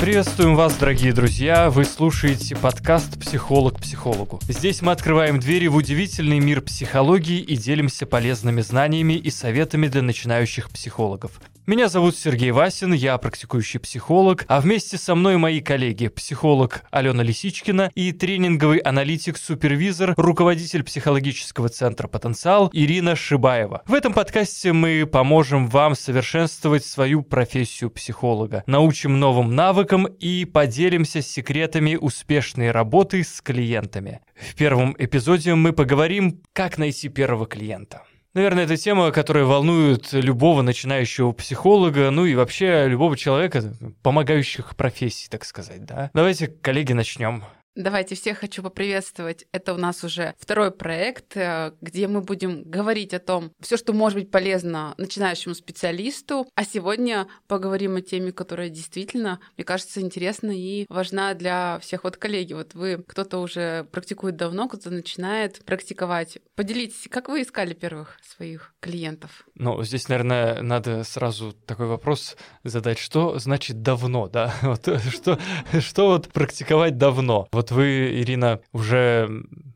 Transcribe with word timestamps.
Приветствуем 0.00 0.56
вас, 0.56 0.76
дорогие 0.76 1.12
друзья! 1.12 1.68
Вы 1.68 1.84
слушаете 1.84 2.56
подкаст 2.56 3.20
«Психолог 3.20 3.78
психологу». 3.78 4.40
Здесь 4.48 4.80
мы 4.80 4.92
открываем 4.92 5.38
двери 5.38 5.66
в 5.66 5.76
удивительный 5.76 6.40
мир 6.40 6.62
психологии 6.62 7.38
и 7.38 7.54
делимся 7.54 8.06
полезными 8.06 8.62
знаниями 8.62 9.12
и 9.12 9.30
советами 9.30 9.88
для 9.88 10.00
начинающих 10.00 10.70
психологов. 10.70 11.32
Меня 11.70 11.88
зовут 11.88 12.16
Сергей 12.16 12.50
Васин, 12.50 12.92
я 12.92 13.16
практикующий 13.16 13.78
психолог, 13.78 14.44
а 14.48 14.60
вместе 14.60 14.98
со 14.98 15.14
мной 15.14 15.36
мои 15.36 15.60
коллеги, 15.60 16.08
психолог 16.08 16.82
Алена 16.90 17.22
Лисичкина 17.22 17.92
и 17.94 18.10
тренинговый 18.10 18.78
аналитик-супервизор, 18.78 20.14
руководитель 20.16 20.82
психологического 20.82 21.68
центра 21.68 22.08
«Потенциал» 22.08 22.70
Ирина 22.72 23.14
Шибаева. 23.14 23.84
В 23.86 23.94
этом 23.94 24.14
подкасте 24.14 24.72
мы 24.72 25.06
поможем 25.06 25.68
вам 25.68 25.94
совершенствовать 25.94 26.84
свою 26.84 27.22
профессию 27.22 27.88
психолога, 27.90 28.64
научим 28.66 29.20
новым 29.20 29.54
навыкам 29.54 30.06
и 30.06 30.46
поделимся 30.46 31.22
секретами 31.22 31.94
успешной 31.94 32.72
работы 32.72 33.22
с 33.22 33.40
клиентами. 33.40 34.22
В 34.34 34.56
первом 34.56 34.96
эпизоде 34.98 35.54
мы 35.54 35.72
поговорим, 35.72 36.42
как 36.52 36.78
найти 36.78 37.08
первого 37.08 37.46
клиента. 37.46 38.02
Наверное, 38.32 38.64
это 38.64 38.76
тема, 38.76 39.10
которая 39.10 39.44
волнует 39.44 40.12
любого 40.12 40.62
начинающего 40.62 41.32
психолога, 41.32 42.10
ну 42.10 42.26
и 42.26 42.36
вообще 42.36 42.86
любого 42.86 43.16
человека, 43.16 43.74
помогающих 44.02 44.76
профессий, 44.76 45.28
так 45.28 45.44
сказать, 45.44 45.84
да. 45.84 46.10
Давайте, 46.14 46.46
коллеги, 46.46 46.92
начнем. 46.92 47.42
Давайте 47.76 48.16
всех 48.16 48.38
хочу 48.38 48.62
поприветствовать. 48.62 49.46
Это 49.52 49.74
у 49.74 49.76
нас 49.76 50.02
уже 50.02 50.34
второй 50.38 50.72
проект, 50.72 51.36
э, 51.36 51.72
где 51.80 52.08
мы 52.08 52.20
будем 52.20 52.64
говорить 52.64 53.14
о 53.14 53.20
том, 53.20 53.52
все, 53.60 53.76
что 53.76 53.92
может 53.92 54.18
быть 54.18 54.30
полезно 54.30 54.94
начинающему 54.98 55.54
специалисту. 55.54 56.48
А 56.56 56.64
сегодня 56.64 57.28
поговорим 57.46 57.96
о 57.96 58.00
теме, 58.00 58.32
которая 58.32 58.70
действительно, 58.70 59.38
мне 59.56 59.64
кажется, 59.64 60.00
интересна 60.00 60.50
и 60.50 60.84
важна 60.88 61.34
для 61.34 61.78
всех. 61.80 62.02
Вот, 62.02 62.16
коллеги, 62.16 62.54
вот 62.54 62.74
вы, 62.74 63.04
кто-то 63.06 63.38
уже 63.38 63.84
практикует 63.92 64.36
давно, 64.36 64.68
кто-то 64.68 64.90
начинает 64.90 65.64
практиковать. 65.64 66.38
Поделитесь, 66.56 67.06
как 67.08 67.28
вы 67.28 67.42
искали 67.42 67.74
первых 67.74 68.18
своих 68.22 68.74
клиентов? 68.80 69.46
Ну, 69.60 69.82
здесь, 69.82 70.08
наверное, 70.08 70.62
надо 70.62 71.04
сразу 71.04 71.52
такой 71.52 71.86
вопрос 71.86 72.34
задать. 72.64 72.98
Что 72.98 73.38
значит 73.38 73.82
давно, 73.82 74.26
да? 74.26 74.54
Вот 74.62 74.88
что, 75.10 75.38
что 75.80 76.06
вот 76.06 76.28
практиковать 76.28 76.96
давно? 76.96 77.46
Вот 77.52 77.70
вы, 77.70 78.20
Ирина, 78.22 78.60
уже 78.72 79.28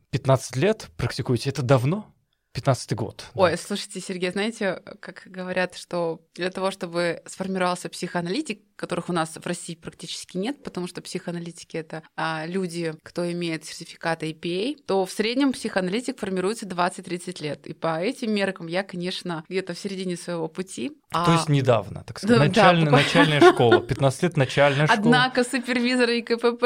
15 0.08 0.56
лет 0.56 0.88
практикуете. 0.96 1.50
Это 1.50 1.60
давно? 1.60 2.13
15 2.54 2.94
год. 2.94 3.24
Ой, 3.34 3.50
да. 3.50 3.56
слушайте, 3.56 4.00
Сергей, 4.00 4.30
знаете, 4.30 4.80
как 5.00 5.22
говорят, 5.26 5.74
что 5.74 6.20
для 6.34 6.50
того, 6.50 6.70
чтобы 6.70 7.20
сформировался 7.26 7.88
психоаналитик, 7.88 8.60
которых 8.76 9.08
у 9.08 9.12
нас 9.12 9.36
в 9.36 9.46
России 9.46 9.74
практически 9.74 10.36
нет, 10.36 10.62
потому 10.62 10.86
что 10.86 11.00
психоаналитики 11.00 11.76
это 11.76 12.02
а, 12.16 12.44
люди, 12.46 12.94
кто 13.02 13.30
имеет 13.30 13.64
сертификаты 13.64 14.30
EPA, 14.30 14.76
то 14.86 15.04
в 15.06 15.10
среднем 15.10 15.52
психоаналитик 15.52 16.18
формируется 16.18 16.66
20-30 16.66 17.42
лет. 17.42 17.66
И 17.66 17.72
по 17.72 18.00
этим 18.00 18.32
меркам 18.32 18.66
я, 18.66 18.82
конечно, 18.82 19.44
где-то 19.48 19.74
в 19.74 19.78
середине 19.78 20.16
своего 20.16 20.48
пути. 20.48 20.90
То 21.10 21.24
а... 21.26 21.32
есть 21.32 21.48
недавно, 21.48 22.04
так 22.04 22.18
сказать, 22.18 22.38
да, 22.38 22.46
начальная, 22.46 22.84
да, 22.86 22.90
начальная 22.90 23.40
школа, 23.40 23.80
15 23.80 24.22
лет 24.22 24.36
начальная 24.36 24.86
школа. 24.86 25.00
Однако 25.00 25.44
супервизоры 25.44 26.18
и 26.18 26.22
КПП. 26.22 26.64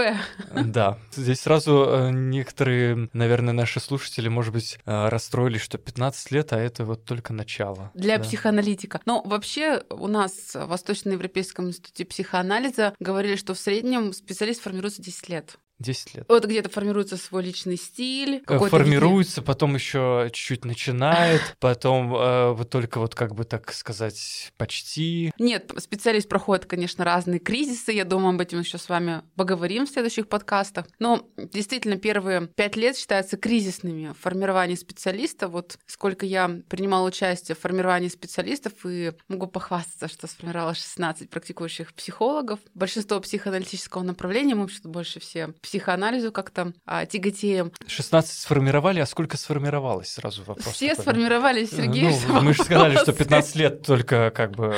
Да, 0.52 0.98
здесь 1.12 1.40
сразу 1.40 1.86
э, 1.88 2.10
некоторые, 2.10 3.08
наверное, 3.12 3.52
наши 3.52 3.80
слушатели, 3.80 4.28
может 4.28 4.52
быть, 4.52 4.78
э, 4.84 5.08
расстроились, 5.08 5.60
что 5.60 5.77
15 5.84 6.30
лет, 6.30 6.52
а 6.52 6.58
это 6.58 6.84
вот 6.84 7.04
только 7.04 7.32
начало. 7.32 7.90
Для 7.94 8.18
да. 8.18 8.24
психоаналитика. 8.24 9.00
Но 9.06 9.22
вообще 9.24 9.82
у 9.90 10.06
нас 10.06 10.54
в 10.54 10.66
Восточноевропейском 10.66 11.68
институте 11.68 12.04
психоанализа 12.04 12.94
говорили, 13.00 13.36
что 13.36 13.54
в 13.54 13.58
среднем 13.58 14.12
специалист 14.12 14.60
формируется 14.60 15.02
10 15.02 15.28
лет. 15.28 15.58
10 15.78 16.14
лет. 16.14 16.24
Вот 16.28 16.44
где-то 16.44 16.68
формируется 16.68 17.16
свой 17.16 17.44
личный 17.44 17.76
стиль. 17.76 18.42
Формируется, 18.46 19.42
потом 19.42 19.74
еще 19.74 20.28
чуть-чуть 20.32 20.64
начинает, 20.64 21.40
потом 21.60 22.14
э, 22.14 22.52
вот 22.52 22.70
только 22.70 22.98
вот 22.98 23.14
как 23.14 23.34
бы 23.34 23.44
так 23.44 23.72
сказать 23.72 24.52
почти. 24.56 25.32
Нет, 25.38 25.72
специалист 25.78 26.28
проходит, 26.28 26.66
конечно, 26.66 27.04
разные 27.04 27.38
кризисы. 27.38 27.92
Я 27.92 28.04
думаю, 28.04 28.34
об 28.34 28.40
этом 28.40 28.60
еще 28.60 28.78
с 28.78 28.88
вами 28.88 29.22
поговорим 29.36 29.86
в 29.86 29.90
следующих 29.90 30.28
подкастах. 30.28 30.86
Но 30.98 31.28
действительно 31.36 31.96
первые 31.96 32.48
пять 32.48 32.76
лет 32.76 32.96
считаются 32.96 33.36
кризисными 33.36 34.08
в 34.08 34.22
формировании 34.22 34.74
специалиста. 34.74 35.48
Вот 35.48 35.78
сколько 35.86 36.26
я 36.26 36.60
принимала 36.68 37.06
участие 37.06 37.54
в 37.54 37.60
формировании 37.60 38.08
специалистов 38.08 38.72
и 38.84 39.12
могу 39.28 39.46
похвастаться, 39.46 40.08
что 40.08 40.26
сформировала 40.26 40.74
16 40.74 41.30
практикующих 41.30 41.94
психологов. 41.94 42.58
Большинство 42.74 43.20
психоаналитического 43.20 44.02
направления, 44.02 44.54
мы 44.54 44.62
вообще 44.62 44.80
больше 44.84 45.20
все 45.20 45.54
психоанализу 45.68 46.32
как-то 46.32 46.72
а, 46.86 47.04
тяготеем. 47.04 47.72
16 47.86 48.38
сформировали, 48.38 49.00
а 49.00 49.06
сколько 49.06 49.36
сформировалось? 49.36 50.08
Сразу 50.08 50.42
вопрос. 50.44 50.74
Все 50.74 50.90
такой. 50.90 51.02
сформировались, 51.02 51.70
Сергей. 51.70 52.14
Ну, 52.26 52.40
мы 52.40 52.54
же 52.54 52.62
сказали, 52.62 52.96
что 52.96 53.12
15 53.12 53.56
лет 53.56 53.82
только 53.82 54.30
как 54.30 54.52
бы 54.52 54.74